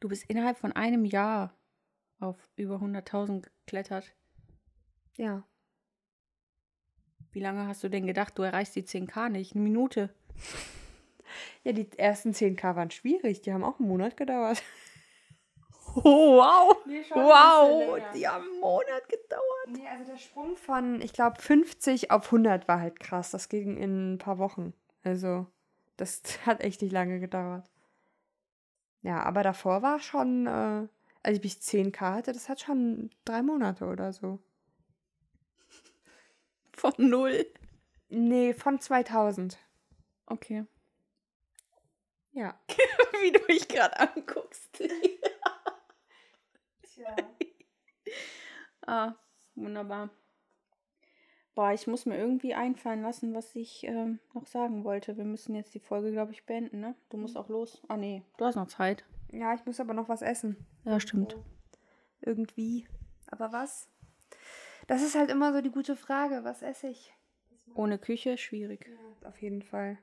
Du 0.00 0.08
bist 0.08 0.24
innerhalb 0.30 0.56
von 0.56 0.72
einem 0.72 1.04
Jahr 1.04 1.54
auf 2.20 2.50
über 2.56 2.76
100.000 2.76 3.42
geklettert. 3.42 4.14
Ja. 5.16 5.46
Wie 7.32 7.40
lange 7.40 7.66
hast 7.66 7.82
du 7.82 7.88
denn 7.88 8.06
gedacht, 8.06 8.38
du 8.38 8.42
erreichst 8.42 8.76
die 8.76 8.82
10k 8.82 9.28
nicht? 9.30 9.54
Eine 9.54 9.64
Minute. 9.64 10.10
Ja, 11.64 11.72
die 11.72 11.88
ersten 11.96 12.32
10k 12.32 12.76
waren 12.76 12.90
schwierig. 12.90 13.40
Die 13.40 13.52
haben 13.52 13.64
auch 13.64 13.78
einen 13.78 13.88
Monat 13.88 14.16
gedauert. 14.16 14.62
Oh, 15.94 16.02
wow. 16.04 16.76
Nee, 16.84 17.04
wow. 17.10 17.98
Die 18.14 18.28
haben 18.28 18.44
einen 18.44 18.60
Monat 18.60 19.08
gedauert. 19.08 19.68
Nee, 19.68 19.88
also 19.88 20.10
der 20.10 20.18
Sprung 20.18 20.56
von, 20.56 21.00
ich 21.00 21.12
glaube, 21.12 21.40
50 21.40 22.10
auf 22.10 22.26
100 22.26 22.68
war 22.68 22.80
halt 22.80 23.00
krass. 23.00 23.30
Das 23.30 23.48
ging 23.48 23.76
in 23.76 24.14
ein 24.14 24.18
paar 24.18 24.38
Wochen. 24.38 24.74
Also, 25.04 25.46
das 25.96 26.22
hat 26.46 26.60
echt 26.60 26.82
nicht 26.82 26.92
lange 26.92 27.20
gedauert. 27.20 27.70
Ja, 29.02 29.22
aber 29.22 29.42
davor 29.42 29.82
war 29.82 30.00
schon, 30.00 30.46
äh, 30.46 30.86
als 31.22 31.38
ich 31.42 31.54
10k 31.54 32.00
hatte, 32.00 32.32
das 32.32 32.48
hat 32.48 32.60
schon 32.60 33.10
drei 33.24 33.42
Monate 33.42 33.86
oder 33.86 34.12
so. 34.12 34.38
Von 36.82 36.94
null. 36.98 37.46
Nee, 38.08 38.54
von 38.54 38.80
2000. 38.80 39.56
Okay. 40.26 40.66
Ja. 42.32 42.58
Wie 43.22 43.30
du 43.30 43.38
mich 43.46 43.68
gerade 43.68 44.00
anguckst. 44.00 44.68
Tja. 46.82 47.14
ah, 48.84 49.14
wunderbar. 49.54 50.10
Boah, 51.54 51.70
ich 51.70 51.86
muss 51.86 52.04
mir 52.04 52.18
irgendwie 52.18 52.54
einfallen 52.54 53.02
lassen, 53.02 53.32
was 53.32 53.54
ich 53.54 53.84
ähm, 53.84 54.18
noch 54.34 54.48
sagen 54.48 54.82
wollte. 54.82 55.16
Wir 55.16 55.24
müssen 55.24 55.54
jetzt 55.54 55.74
die 55.74 55.78
Folge, 55.78 56.10
glaube 56.10 56.32
ich, 56.32 56.46
beenden, 56.46 56.80
ne? 56.80 56.96
Du 57.10 57.16
musst 57.16 57.36
auch 57.36 57.48
los. 57.48 57.80
Ah, 57.86 57.96
nee, 57.96 58.24
du 58.38 58.44
hast 58.44 58.56
noch 58.56 58.66
Zeit. 58.66 59.04
Ja, 59.30 59.54
ich 59.54 59.64
muss 59.66 59.78
aber 59.78 59.94
noch 59.94 60.08
was 60.08 60.22
essen. 60.22 60.66
Ja, 60.84 60.98
stimmt. 60.98 61.36
Irgendwie. 62.22 62.88
Aber 63.28 63.52
was? 63.52 63.88
Das 64.86 65.02
ist 65.02 65.14
halt 65.14 65.30
immer 65.30 65.52
so 65.52 65.60
die 65.60 65.70
gute 65.70 65.96
Frage. 65.96 66.44
Was 66.44 66.62
esse 66.62 66.88
ich? 66.88 67.14
Ohne 67.74 67.98
Küche, 67.98 68.36
schwierig. 68.36 68.88
Ja, 68.88 69.28
auf 69.28 69.40
jeden 69.40 69.62
Fall. 69.62 69.98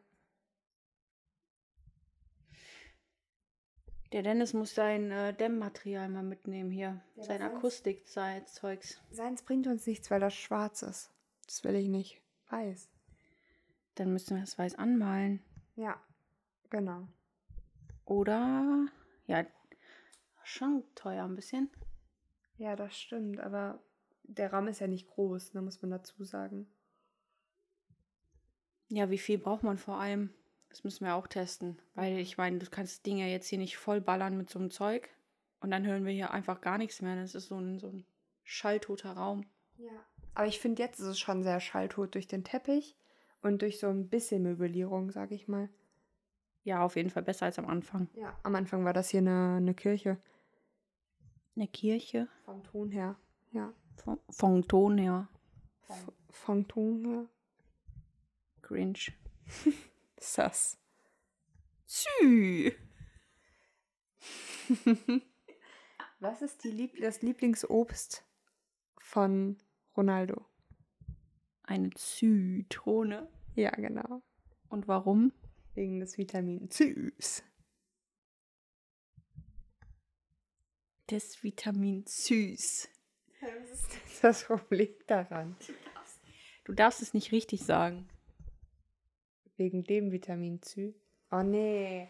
Der 4.11 4.23
Dennis 4.23 4.53
muss 4.53 4.73
sein 4.73 5.11
äh, 5.11 5.33
Dämmmaterial 5.35 6.09
mal 6.09 6.23
mitnehmen 6.23 6.71
hier. 6.71 7.01
Ja, 7.15 7.23
sein? 7.23 7.41
Akustikzeugs. 7.43 8.99
Seins 9.11 9.43
bringt 9.43 9.67
uns 9.67 9.85
nichts, 9.85 10.09
weil 10.09 10.19
das 10.19 10.33
schwarz 10.33 10.81
ist. 10.81 11.11
Das 11.45 11.63
will 11.63 11.75
ich 11.75 11.87
nicht. 11.87 12.19
Weiß. 12.49 12.89
Dann 13.95 14.11
müssen 14.11 14.35
wir 14.35 14.41
das 14.41 14.57
weiß 14.57 14.75
anmalen. 14.75 15.43
Ja, 15.75 16.01
genau. 16.71 17.07
Oder, 18.05 18.87
ja, 19.27 19.45
schon 20.43 20.83
teuer 20.95 21.25
ein 21.25 21.35
bisschen. 21.35 21.69
Ja, 22.57 22.75
das 22.75 22.97
stimmt. 22.97 23.39
Aber 23.39 23.79
der 24.37 24.53
Raum 24.53 24.67
ist 24.67 24.79
ja 24.79 24.87
nicht 24.87 25.07
groß, 25.07 25.53
ne, 25.53 25.61
muss 25.61 25.81
man 25.81 25.91
dazu 25.91 26.23
sagen. 26.23 26.67
Ja, 28.89 29.09
wie 29.09 29.17
viel 29.17 29.37
braucht 29.37 29.63
man 29.63 29.77
vor 29.77 29.99
allem? 29.99 30.31
Das 30.69 30.83
müssen 30.83 31.05
wir 31.05 31.15
auch 31.15 31.27
testen. 31.27 31.79
Weil 31.95 32.17
ich 32.19 32.37
meine, 32.37 32.59
du 32.59 32.69
kannst 32.69 32.97
das 32.97 33.01
Ding 33.03 33.17
ja 33.17 33.25
jetzt 33.25 33.47
hier 33.47 33.57
nicht 33.57 33.77
voll 33.77 34.01
ballern 34.01 34.37
mit 34.37 34.49
so 34.49 34.59
einem 34.59 34.71
Zeug. 34.71 35.09
Und 35.61 35.71
dann 35.71 35.85
hören 35.85 36.05
wir 36.05 36.13
hier 36.13 36.31
einfach 36.31 36.61
gar 36.61 36.77
nichts 36.77 37.01
mehr. 37.01 37.15
Das 37.15 37.35
ist 37.35 37.47
so 37.47 37.59
ein, 37.59 37.79
so 37.79 37.87
ein 37.87 38.05
schalltoter 38.43 39.11
Raum. 39.11 39.45
Ja. 39.77 39.91
Aber 40.33 40.47
ich 40.47 40.59
finde, 40.59 40.81
jetzt 40.81 40.99
ist 40.99 41.07
es 41.07 41.19
schon 41.19 41.43
sehr 41.43 41.59
schalltot 41.59 42.15
durch 42.15 42.27
den 42.27 42.43
Teppich 42.43 42.95
und 43.41 43.61
durch 43.61 43.79
so 43.79 43.87
ein 43.87 44.09
bisschen 44.09 44.43
Möblierung, 44.43 45.11
sag 45.11 45.31
ich 45.31 45.47
mal. 45.47 45.69
Ja, 46.63 46.83
auf 46.83 46.95
jeden 46.95 47.09
Fall 47.09 47.23
besser 47.23 47.45
als 47.45 47.59
am 47.59 47.67
Anfang. 47.67 48.09
Ja, 48.13 48.37
am 48.43 48.55
Anfang 48.55 48.85
war 48.85 48.93
das 48.93 49.09
hier 49.09 49.21
eine, 49.21 49.55
eine 49.57 49.73
Kirche. 49.73 50.17
Eine 51.55 51.67
Kirche 51.67 52.27
Vom 52.45 52.63
Ton 52.63 52.91
her. 52.91 53.17
Ja. 53.51 53.73
Vom, 53.99 54.19
vom 54.29 54.67
Ton 54.67 54.97
her. 54.97 55.27
Vom 56.31 56.67
Ton 56.67 57.05
her. 57.05 57.29
Cringe. 58.61 59.13
Sass. 60.19 60.77
Sü. 61.85 62.71
Was 66.19 66.41
ist 66.41 66.63
die 66.63 66.71
Lieb 66.71 66.99
das 67.01 67.21
Lieblingsobst 67.21 68.25
von 68.99 69.57
Ronaldo? 69.95 70.45
Eine 71.63 71.91
Zytrone. 71.91 73.29
Ja, 73.55 73.71
genau. 73.71 74.21
Und 74.69 74.87
warum? 74.87 75.33
Wegen 75.73 75.99
des 75.99 76.17
Vitamin 76.17 76.69
Süß. 76.69 77.43
Das 81.07 81.43
Vitamin 81.43 82.05
süß. 82.05 82.87
Was 83.61 83.71
ist 83.71 83.99
das 84.23 84.43
Problem 84.43 84.93
daran? 85.07 85.55
Du 86.65 86.73
darfst 86.73 87.01
es 87.01 87.13
nicht 87.13 87.31
richtig 87.31 87.65
sagen. 87.65 88.07
Wegen 89.57 89.83
dem 89.83 90.11
Vitamin 90.11 90.61
Sü. 90.63 90.93
Oh 91.31 91.41
nee. 91.41 92.09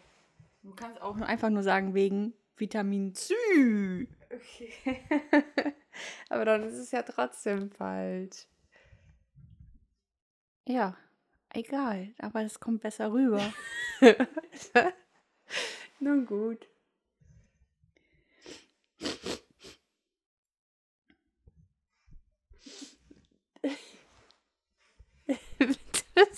Du 0.62 0.74
kannst 0.74 1.00
auch 1.00 1.16
einfach 1.20 1.50
nur 1.50 1.62
sagen 1.62 1.94
wegen 1.94 2.34
Vitamin 2.56 3.14
Sü. 3.14 4.06
Okay. 4.32 5.00
Aber 6.28 6.44
dann 6.44 6.62
ist 6.62 6.78
es 6.78 6.90
ja 6.90 7.02
trotzdem 7.02 7.70
falsch. 7.70 8.46
Ja, 10.66 10.96
egal. 11.52 12.14
Aber 12.18 12.42
es 12.42 12.60
kommt 12.60 12.82
besser 12.82 13.12
rüber. 13.12 13.52
Nun 15.98 16.26
gut. 16.26 16.69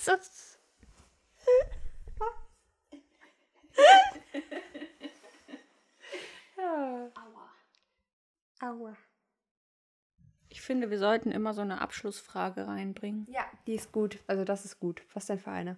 Ist 0.07 0.59
Ja. 6.57 7.11
Aua. 7.15 7.49
Aua. 8.61 8.97
ich 10.49 10.61
finde, 10.61 10.89
wir 10.89 10.99
sollten 10.99 11.31
immer 11.31 11.53
so 11.53 11.61
eine 11.61 11.81
Abschlussfrage 11.81 12.67
reinbringen. 12.67 13.27
Ja, 13.29 13.45
die 13.67 13.73
ist 13.73 13.91
gut. 13.91 14.19
Also 14.27 14.45
das 14.45 14.65
ist 14.65 14.79
gut. 14.79 15.03
Was 15.13 15.25
denn 15.25 15.39
für 15.39 15.51
eine? 15.51 15.77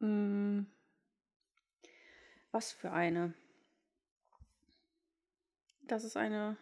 Mm. 0.00 0.66
Was 2.50 2.72
für 2.72 2.92
eine? 2.92 3.34
Das 5.82 6.04
ist 6.04 6.16
eine 6.16 6.56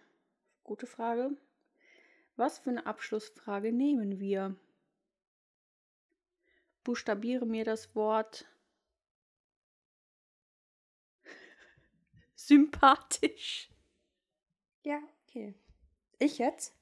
gute 0.63 0.87
Frage. 0.87 1.31
Was 2.41 2.59
für 2.59 2.71
eine 2.71 2.87
Abschlussfrage 2.87 3.71
nehmen 3.71 4.19
wir? 4.19 4.57
Buchstabiere 6.85 7.45
mir 7.45 7.67
das 7.67 7.95
Wort 7.95 8.49
sympathisch. 12.35 13.71
Ja, 14.85 15.03
okay. 15.27 15.55
Ich 16.19 16.39
jetzt? 16.39 16.75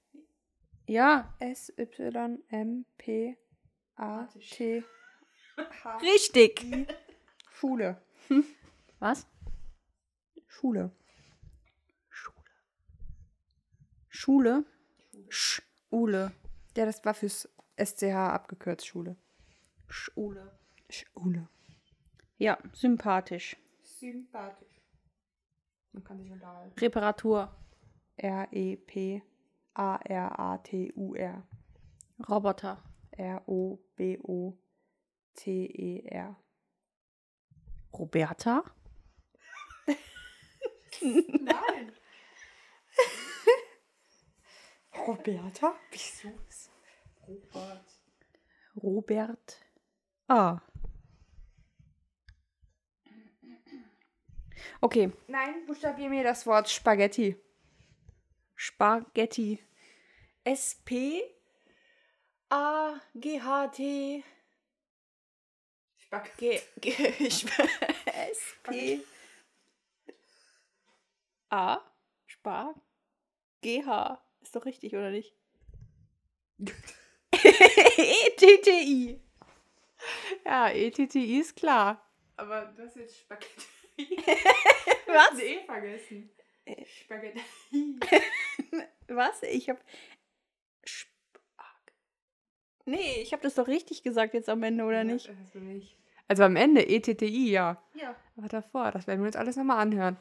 Ja, 0.87 1.35
S, 1.41 1.73
Y, 1.77 2.41
M, 2.51 2.85
P, 2.97 3.37
A, 3.97 4.27
T. 4.39 4.85
Richtig. 6.03 6.65
Schule. 7.51 8.01
Was? 9.01 9.27
Schule. 10.47 10.93
Schule. 12.11 12.45
Schule? 14.09 14.65
Schule. 15.29 16.33
Ja, 16.77 16.85
das 16.87 17.05
war 17.05 17.15
fürs 17.15 17.49
SCH 17.77 18.15
abgekürzt 18.15 18.87
Schule. 18.87 19.17
Schule. 19.89 20.59
Schule. 20.91 21.49
Ja, 22.39 22.59
sympathisch. 22.73 23.57
Sympathisch. 23.83 24.81
Man 25.93 26.05
kann 26.05 26.19
sich 26.19 26.31
unterhalten. 26.31 26.79
Reparatur. 26.79 27.53
R-E-P-A-R-A-T-U-R. 28.17 29.23
Roboter. 32.29 32.83
R-O-B-O-T-E-R. 33.11 33.57
Roberta. 37.93 38.65
Nein. 41.01 41.93
Roberta? 45.09 45.75
Wieso? 45.91 46.29
Robert. 47.27 47.85
Robert. 48.77 49.57
Ah. 50.29 50.61
Okay. 54.83 55.11
Nein, 55.27 55.65
buchstabier 55.67 56.11
mir 56.11 56.23
das 56.25 56.47
Wort 56.47 56.69
Spaghetti. 56.69 57.37
Spaghetti. 58.55 59.65
S-P 60.45 61.23
A-G-H-T 62.51 64.25
Spaghetti. 65.97 66.61
S-P 68.31 69.05
A 71.51 71.81
Spar 72.27 72.75
G-H. 73.63 74.28
Ist 74.49 74.57
doch 74.57 74.65
richtig, 74.65 74.95
oder 74.95 75.11
nicht? 75.11 75.35
E-T-T-I. 77.99 79.21
Ja, 80.47 80.71
E-T-T-I 80.71 81.41
ist 81.41 81.55
klar. 81.55 82.11
Aber 82.39 82.65
du 82.75 82.83
hast 82.83 82.97
jetzt 82.97 83.19
Spaghetti. 83.19 83.67
Was? 85.07 85.39
eh 85.39 85.67
vergessen. 85.67 86.31
Spaghetti. 86.87 87.41
Was? 89.09 89.43
Ich 89.43 89.69
hab. 89.69 89.85
Spag. 90.83 91.93
Nee, 92.87 93.21
ich 93.21 93.35
hab 93.35 93.43
das 93.43 93.55
doch 93.55 93.69
richtig 93.69 94.03
gesagt 94.03 94.33
jetzt 94.33 94.49
am 94.49 94.63
Ende, 94.63 94.85
oder 94.85 95.05
nicht? 95.05 95.29
Das 95.29 95.37
hast 95.37 95.57
du 95.57 95.59
nicht. 95.59 95.95
Also 96.27 96.45
am 96.45 96.57
Ende 96.57 96.89
ETTI, 96.89 97.51
ja. 97.51 97.83
Ja. 97.93 98.17
Aber 98.39 98.49
davor, 98.49 98.93
das 98.93 99.07
werden 99.07 99.21
wir 99.21 99.27
uns 99.27 99.37
alles 99.37 99.57
nochmal 99.57 99.81
anhören. 99.81 100.17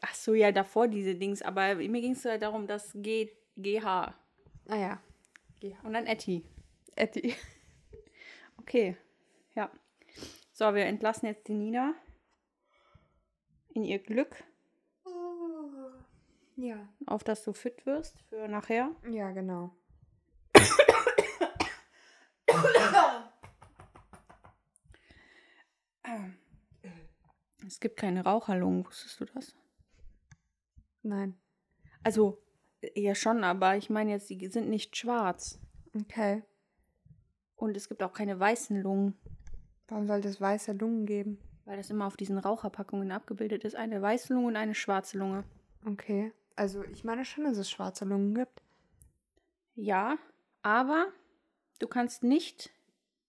Ach 0.00 0.14
so, 0.14 0.34
ja, 0.34 0.52
davor 0.52 0.88
diese 0.88 1.14
Dings. 1.14 1.42
Aber 1.42 1.74
mir 1.74 2.00
ging 2.00 2.12
es 2.12 2.24
halt 2.24 2.42
darum, 2.42 2.66
dass 2.66 2.92
G, 2.94 3.30
GH. 3.56 3.84
Ah 3.84 4.14
ja. 4.76 5.00
Und 5.84 5.92
dann 5.92 6.06
Etty. 6.06 6.44
Etty. 6.96 7.34
Okay. 8.58 8.96
Ja. 9.56 9.70
So, 10.52 10.72
wir 10.72 10.84
entlassen 10.86 11.26
jetzt 11.26 11.48
die 11.48 11.54
Nina 11.54 11.94
in 13.74 13.82
ihr 13.84 13.98
Glück, 13.98 14.44
Ja. 16.54 16.88
auf 17.06 17.24
dass 17.24 17.42
du 17.42 17.52
fit 17.52 17.84
wirst 17.86 18.20
für 18.28 18.46
nachher. 18.46 18.94
Ja, 19.10 19.32
genau. 19.32 19.74
Es 27.66 27.80
gibt 27.80 27.96
keine 27.96 28.24
Raucherlungen, 28.24 28.84
wusstest 28.86 29.20
du 29.20 29.24
das? 29.24 29.54
Nein. 31.02 31.36
Also, 32.02 32.38
ja 32.94 33.14
schon, 33.14 33.44
aber 33.44 33.76
ich 33.76 33.90
meine 33.90 34.10
jetzt, 34.10 34.30
die 34.30 34.46
sind 34.48 34.68
nicht 34.68 34.96
schwarz. 34.96 35.58
Okay. 35.94 36.42
Und 37.56 37.76
es 37.76 37.88
gibt 37.88 38.02
auch 38.02 38.12
keine 38.12 38.38
weißen 38.38 38.80
Lungen, 38.82 39.14
Warum 39.88 40.06
sollte 40.06 40.28
es 40.28 40.40
weiße 40.40 40.72
Lungen 40.72 41.06
geben? 41.06 41.38
weil 41.64 41.76
das 41.76 41.90
immer 41.90 42.06
auf 42.06 42.16
diesen 42.16 42.38
Raucherpackungen 42.38 43.12
abgebildet 43.12 43.64
ist. 43.64 43.76
Eine 43.76 44.02
weiße 44.02 44.34
Lunge 44.34 44.48
und 44.48 44.56
eine 44.56 44.74
schwarze 44.74 45.18
Lunge. 45.18 45.44
Okay. 45.86 46.32
Also 46.56 46.82
ich 46.84 47.04
meine 47.04 47.24
schon, 47.24 47.44
dass 47.44 47.56
es 47.56 47.70
schwarze 47.70 48.04
Lungen 48.04 48.34
gibt. 48.34 48.62
Ja, 49.74 50.18
aber 50.62 51.06
du 51.78 51.86
kannst 51.86 52.24
nicht 52.24 52.70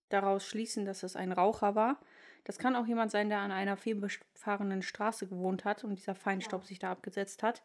daraus 0.08 0.44
schließen, 0.44 0.84
dass 0.84 1.02
es 1.02 1.16
ein 1.16 1.32
Raucher 1.32 1.74
war. 1.74 1.98
Das 2.44 2.58
kann 2.58 2.76
auch 2.76 2.86
jemand 2.86 3.10
sein, 3.10 3.28
der 3.28 3.38
an 3.38 3.50
einer 3.50 3.76
vielbefahrenen 3.76 4.82
Straße 4.82 5.26
gewohnt 5.26 5.64
hat 5.64 5.82
und 5.82 5.96
dieser 5.96 6.14
Feinstaub 6.14 6.64
sich 6.64 6.78
da 6.78 6.90
abgesetzt 6.92 7.42
hat. 7.42 7.62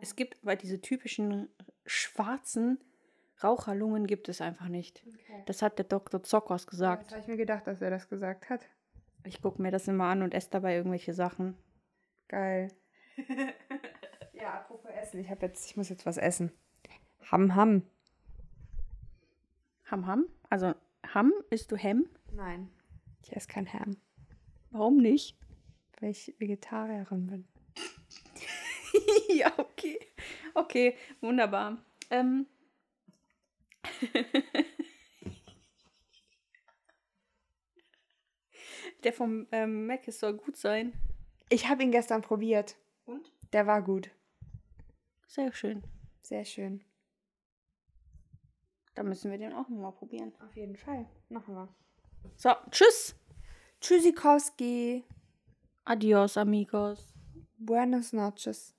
Es 0.00 0.16
gibt 0.16 0.38
aber 0.42 0.56
diese 0.56 0.80
typischen 0.80 1.48
schwarzen 1.84 2.78
Raucherlungen 3.42 4.06
gibt 4.06 4.28
es 4.28 4.40
einfach 4.40 4.68
nicht. 4.68 5.02
Okay. 5.06 5.42
Das 5.46 5.62
hat 5.62 5.78
der 5.78 5.86
Dr. 5.86 6.22
Zockers 6.22 6.64
Das 6.64 6.70
gesagt. 6.70 7.10
habe 7.10 7.20
ich 7.20 7.26
mir 7.26 7.36
gedacht, 7.36 7.66
dass 7.66 7.80
er 7.80 7.90
das 7.90 8.08
gesagt 8.08 8.50
hat. 8.50 8.68
Ich 9.24 9.42
gucke 9.42 9.60
mir 9.60 9.70
das 9.70 9.88
immer 9.88 10.04
an 10.04 10.22
und 10.22 10.34
esse 10.34 10.50
dabei 10.50 10.76
irgendwelche 10.76 11.12
Sachen. 11.12 11.56
Geil. 12.28 12.68
ja, 14.32 14.54
apropos 14.54 14.90
Essen. 14.90 15.20
Ich 15.20 15.30
habe 15.30 15.46
jetzt, 15.46 15.66
ich 15.66 15.76
muss 15.76 15.88
jetzt 15.88 16.06
was 16.06 16.16
essen. 16.16 16.52
Ham 17.30 17.54
Ham. 17.54 17.82
Ham 19.90 20.06
Ham? 20.06 20.26
Also 20.48 20.74
Ham 21.14 21.32
isst 21.50 21.72
du 21.72 21.76
Hem? 21.76 22.08
Nein. 22.32 22.70
Ich 23.22 23.34
esse 23.34 23.48
kein 23.48 23.70
Ham, 23.72 23.96
Warum 24.70 24.98
nicht? 24.98 25.36
weil 26.00 26.10
ich 26.10 26.34
Vegetarierin 26.38 27.26
bin. 27.26 27.48
ja, 29.36 29.52
okay. 29.58 29.98
Okay, 30.54 30.96
wunderbar. 31.20 31.84
Ähm. 32.10 32.46
Der 39.04 39.12
vom 39.14 39.46
ähm, 39.52 39.86
Mac 39.86 40.04
soll 40.12 40.34
gut 40.34 40.56
sein. 40.56 40.92
Ich 41.48 41.68
habe 41.68 41.82
ihn 41.82 41.92
gestern 41.92 42.20
probiert. 42.22 42.76
Und? 43.06 43.32
Der 43.52 43.66
war 43.66 43.80
gut. 43.82 44.10
Sehr 45.26 45.52
schön. 45.52 45.82
Sehr 46.22 46.44
schön. 46.44 46.84
Dann 48.94 49.08
müssen 49.08 49.30
wir 49.30 49.38
den 49.38 49.54
auch 49.54 49.68
nochmal 49.68 49.92
probieren. 49.92 50.34
Auf 50.40 50.54
jeden 50.56 50.76
Fall. 50.76 51.08
Machen 51.30 51.54
wir. 51.54 51.74
So, 52.36 52.50
tschüss. 52.70 53.19
Tschüssikowski. 53.80 55.04
Adios, 55.84 56.36
amigos. 56.36 57.14
Buenos 57.58 58.12
noches. 58.12 58.74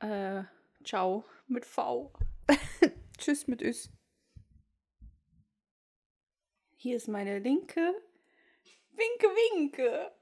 Äh, 0.00 0.44
ciao. 0.82 1.24
Mit 1.46 1.66
V. 1.66 2.12
Tschüss 3.18 3.46
mit 3.46 3.60
Üs. 3.60 3.90
Hier 6.76 6.96
ist 6.96 7.08
meine 7.08 7.38
linke. 7.38 7.94
Winke, 8.92 9.26
winke. 9.26 10.12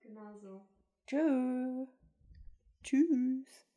Genau 0.00 0.38
so. 0.38 0.66
Tschö. 1.06 1.86
Tschüss. 2.82 3.69